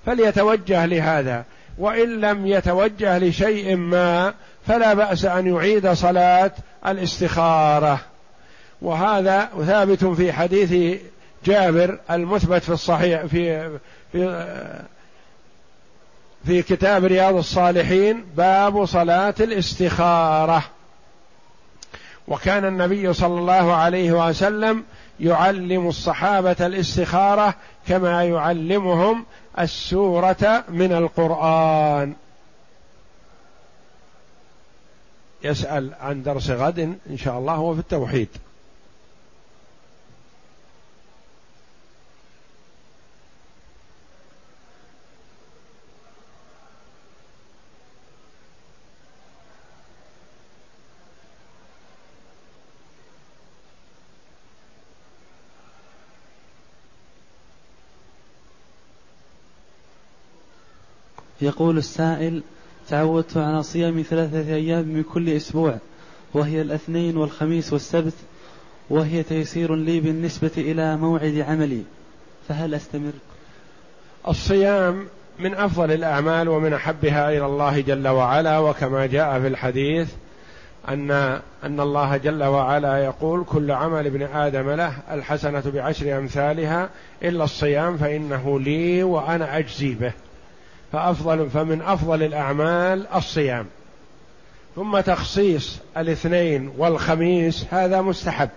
فليتوجه 0.07 0.87
لهذا. 0.87 1.45
وإن 1.79 2.21
لم 2.21 2.47
يتوجه 2.47 3.19
لشيء 3.19 3.77
ما 3.77 4.35
فلا 4.67 4.95
بأس 4.95 5.25
أن 5.25 5.47
يعيد 5.47 5.93
صلاة 5.93 6.53
الاستخارة. 6.87 8.01
وهذا 8.83 9.49
ثابت 9.67 10.05
في 10.05 10.33
حديث 10.33 11.01
جابر 11.45 11.99
المثبت 12.11 12.63
في 12.63 12.73
الصحيح 12.73 13.25
في 13.25 13.79
في 14.13 14.49
في 16.45 16.63
كتاب 16.63 17.05
رياض 17.05 17.35
الصالحين 17.35 18.25
باب 18.37 18.85
صلاة 18.85 19.35
الاستخارة. 19.41 20.65
وكان 22.29 22.65
النبي 22.65 23.13
صلى 23.13 23.39
الله 23.39 23.75
عليه 23.75 24.29
وسلم 24.29 24.85
يعلم 25.21 25.89
الصحابة 25.89 26.57
الاستخارة 26.61 27.55
كما 27.89 28.25
يعلمهم 28.25 29.25
السورة 29.59 30.65
من 30.69 30.93
القرآن. 30.93 32.15
يسأل 35.45 35.95
عن 36.01 36.23
درس 36.23 36.51
غد 36.51 36.79
إن 37.11 37.17
شاء 37.17 37.39
الله 37.39 37.53
هو 37.55 37.75
في 37.75 37.81
التوحيد. 37.81 38.29
يقول 61.41 61.79
السائل 61.79 62.43
تعودت 62.89 63.37
على 63.37 63.63
صيام 63.63 64.03
ثلاثة 64.03 64.55
أيام 64.55 64.89
من 64.89 65.03
كل 65.03 65.29
أسبوع 65.29 65.79
وهي 66.35 66.61
الاثنين 66.61 67.17
والخميس 67.17 67.73
والسبت 67.73 68.15
وهي 68.91 69.23
تيسير 69.23 69.75
لي 69.75 70.01
بالنسبة 70.01 70.51
إلى 70.57 70.97
موعد 70.97 71.45
عملي 71.49 71.83
فهل 72.49 72.75
أستمر؟ 72.75 73.13
الصيام 74.29 75.07
من 75.39 75.55
أفضل 75.55 75.93
الأعمال 75.93 76.49
ومن 76.49 76.73
أحبها 76.73 77.31
إلى 77.31 77.47
الله 77.47 77.81
جل 77.81 78.09
وعلا 78.09 78.59
وكما 78.59 79.07
جاء 79.07 79.41
في 79.41 79.47
الحديث 79.47 80.09
أن 80.89 81.11
أن 81.65 81.81
الله 81.81 82.17
جل 82.17 82.45
وعلا 82.45 83.05
يقول 83.05 83.45
كل 83.45 83.71
عمل 83.71 84.07
ابن 84.07 84.23
آدم 84.23 84.71
له 84.71 84.93
الحسنة 85.11 85.63
بعشر 85.75 86.19
أمثالها 86.19 86.89
إلا 87.23 87.45
الصيام 87.45 87.97
فإنه 87.97 88.61
لي 88.61 89.03
وأنا 89.03 89.59
أجزي 89.59 89.95
به 89.95 90.13
فأفضل 90.93 91.51
فمن 91.51 91.83
أفضل 91.83 92.23
الأعمال 92.23 93.07
الصيام. 93.15 93.67
ثم 94.77 95.01
تخصيص 95.01 95.79
الاثنين 95.97 96.73
والخميس 96.79 97.67
هذا 97.71 98.01
مستحب. 98.01 98.49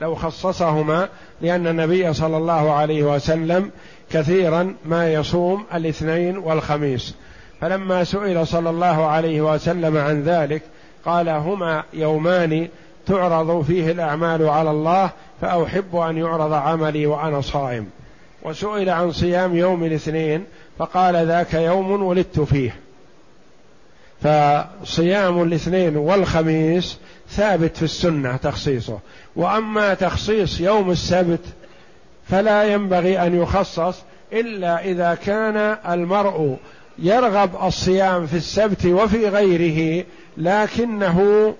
لو 0.00 0.14
خصصهما 0.14 1.08
لأن 1.40 1.66
النبي 1.66 2.12
صلى 2.12 2.36
الله 2.36 2.72
عليه 2.72 3.02
وسلم 3.02 3.70
كثيرا 4.10 4.74
ما 4.84 5.12
يصوم 5.12 5.64
الاثنين 5.74 6.38
والخميس. 6.38 7.14
فلما 7.60 8.04
سئل 8.04 8.46
صلى 8.46 8.70
الله 8.70 9.06
عليه 9.06 9.40
وسلم 9.54 9.96
عن 9.96 10.22
ذلك 10.22 10.62
قال 11.04 11.28
هما 11.28 11.84
يومان 11.92 12.68
تعرض 13.06 13.64
فيه 13.64 13.90
الأعمال 13.90 14.48
على 14.48 14.70
الله 14.70 15.10
فأحب 15.40 15.96
أن 15.96 16.16
يعرض 16.16 16.52
عملي 16.52 17.06
وأنا 17.06 17.40
صائم. 17.40 17.90
وسئل 18.42 18.90
عن 18.90 19.12
صيام 19.12 19.56
يوم 19.56 19.84
الاثنين 19.84 20.44
فقال 20.78 21.26
ذاك 21.26 21.54
يوم 21.54 22.02
ولدت 22.02 22.40
فيه. 22.40 22.76
فصيام 24.22 25.42
الاثنين 25.42 25.96
والخميس 25.96 26.98
ثابت 27.30 27.76
في 27.76 27.82
السنة 27.82 28.36
تخصيصه. 28.36 28.98
وأما 29.36 29.94
تخصيص 29.94 30.60
يوم 30.60 30.90
السبت 30.90 31.44
فلا 32.28 32.64
ينبغي 32.64 33.26
أن 33.26 33.42
يخصص 33.42 33.96
إلا 34.32 34.84
إذا 34.84 35.14
كان 35.14 35.76
المرء 35.88 36.56
يرغب 36.98 37.50
الصيام 37.66 38.26
في 38.26 38.36
السبت 38.36 38.86
وفي 38.86 39.28
غيره 39.28 40.04
لكنه 40.36 41.54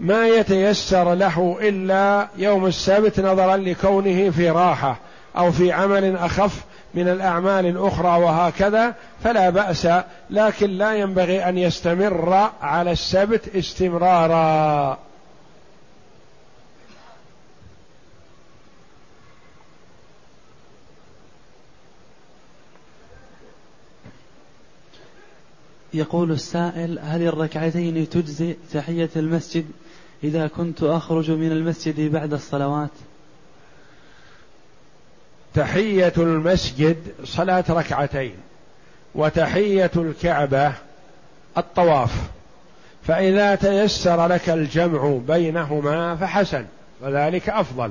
ما 0.00 0.28
يتيسر 0.28 1.14
له 1.14 1.58
إلا 1.60 2.28
يوم 2.36 2.66
السبت 2.66 3.20
نظرا 3.20 3.56
لكونه 3.56 4.30
في 4.30 4.50
راحة 4.50 4.96
أو 5.36 5.52
في 5.52 5.72
عمل 5.72 6.16
أخف 6.16 6.64
من 6.94 7.08
الأعمال 7.08 7.66
الأخرى 7.66 8.22
وهكذا 8.22 8.94
فلا 9.24 9.50
بأس 9.50 9.88
لكن 10.30 10.70
لا 10.70 10.94
ينبغي 10.94 11.48
أن 11.48 11.58
يستمر 11.58 12.50
على 12.60 12.92
السبت 12.92 13.56
استمرارا. 13.56 14.98
يقول 25.94 26.32
السائل 26.32 26.98
هل 26.98 27.22
الركعتين 27.22 28.08
تجزي 28.08 28.56
تحية 28.72 29.10
المسجد 29.16 29.64
إذا 30.24 30.46
كنت 30.46 30.82
أخرج 30.82 31.30
من 31.30 31.52
المسجد 31.52 32.00
بعد 32.12 32.32
الصلوات؟ 32.32 32.90
تحية 35.54 36.12
المسجد 36.16 36.96
صلاة 37.24 37.64
ركعتين 37.70 38.34
وتحية 39.14 39.90
الكعبة 39.96 40.72
الطواف. 41.58 42.12
فإذا 43.06 43.54
تيسر 43.54 44.26
لك 44.26 44.50
الجمع 44.50 45.18
بينهما 45.28 46.16
فحسن 46.16 46.64
وذلك 47.00 47.48
أفضل. 47.48 47.90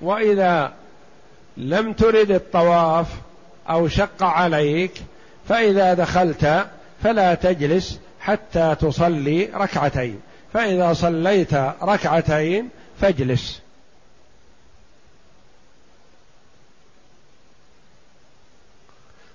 وإذا 0.00 0.72
لم 1.56 1.92
ترد 1.92 2.30
الطواف 2.30 3.06
أو 3.70 3.88
شق 3.88 4.22
عليك 4.22 4.92
فإذا 5.48 5.94
دخلت 5.94 6.66
فلا 7.02 7.34
تجلس 7.34 8.00
حتى 8.20 8.76
تصلي 8.80 9.48
ركعتين. 9.54 10.20
فإذا 10.52 10.92
صليت 10.92 11.54
ركعتين 11.82 12.68
فاجلس. 13.00 13.63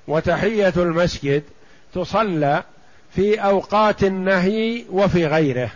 وتحية 0.10 0.74
المسجد 0.78 1.44
تصلى 1.94 2.64
في 3.16 3.40
أوقات 3.40 4.04
النهي 4.04 4.84
وفي 4.92 5.26
غيره. 5.26 5.72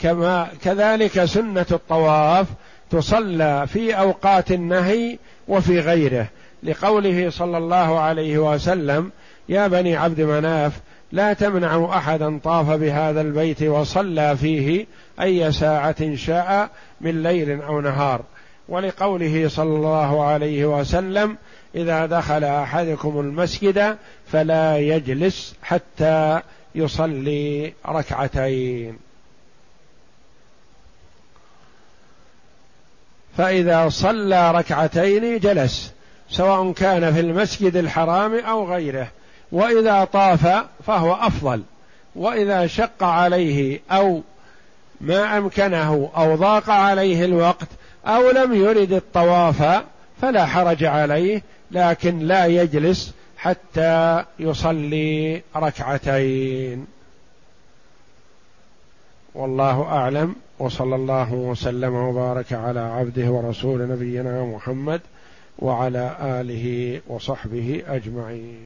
كما 0.00 0.48
كذلك 0.64 1.24
سنة 1.24 1.66
الطواف 1.72 2.46
تصلى 2.90 3.66
في 3.66 3.98
أوقات 3.98 4.52
النهي 4.52 5.18
وفي 5.48 5.80
غيره. 5.80 6.26
لقوله 6.62 7.30
صلى 7.30 7.58
الله 7.58 8.00
عليه 8.00 8.38
وسلم 8.38 9.10
يا 9.48 9.66
بني 9.66 9.96
عبد 9.96 10.20
مناف 10.20 10.72
لا 11.12 11.32
تمنعوا 11.32 11.96
أحدا 11.96 12.38
طاف 12.44 12.70
بهذا 12.70 13.20
البيت 13.20 13.62
وصلى 13.62 14.36
فيه 14.36 14.86
أي 15.20 15.52
ساعة 15.52 16.14
شاء 16.14 16.70
من 17.00 17.22
ليل 17.22 17.62
أو 17.62 17.80
نهار. 17.80 18.20
ولقوله 18.68 19.48
صلى 19.48 19.76
الله 19.76 20.24
عليه 20.24 20.64
وسلم 20.80 21.36
إذا 21.74 22.06
دخل 22.06 22.44
أحدكم 22.44 23.20
المسجد 23.20 23.96
فلا 24.32 24.78
يجلس 24.78 25.54
حتى 25.62 26.40
يصلي 26.74 27.72
ركعتين. 27.88 28.98
فإذا 33.38 33.88
صلى 33.88 34.52
ركعتين 34.52 35.38
جلس 35.38 35.92
سواء 36.30 36.72
كان 36.72 37.14
في 37.14 37.20
المسجد 37.20 37.76
الحرام 37.76 38.34
أو 38.34 38.72
غيره. 38.72 39.08
وإذا 39.52 40.04
طاف 40.04 40.64
فهو 40.86 41.14
أفضل. 41.14 41.62
وإذا 42.16 42.66
شق 42.66 43.04
عليه 43.04 43.80
أو 43.90 44.22
ما 45.00 45.38
أمكنه 45.38 46.10
أو 46.16 46.36
ضاق 46.36 46.70
عليه 46.70 47.24
الوقت 47.24 47.68
أو 48.06 48.30
لم 48.30 48.54
يرد 48.54 48.92
الطواف 48.92 49.82
فلا 50.22 50.46
حرج 50.46 50.84
عليه. 50.84 51.42
لكن 51.72 52.18
لا 52.18 52.46
يجلس 52.46 53.14
حتى 53.36 54.24
يصلي 54.38 55.42
ركعتين. 55.56 56.86
والله 59.34 59.82
أعلم 59.82 60.34
وصلى 60.58 60.94
الله 60.94 61.32
وسلم 61.32 61.94
وبارك 61.94 62.52
على 62.52 62.80
عبده 62.80 63.30
ورسول 63.30 63.88
نبينا 63.88 64.44
محمد 64.44 65.00
وعلى 65.58 66.16
آله 66.20 67.00
وصحبه 67.08 67.82
أجمعين. 67.86 68.60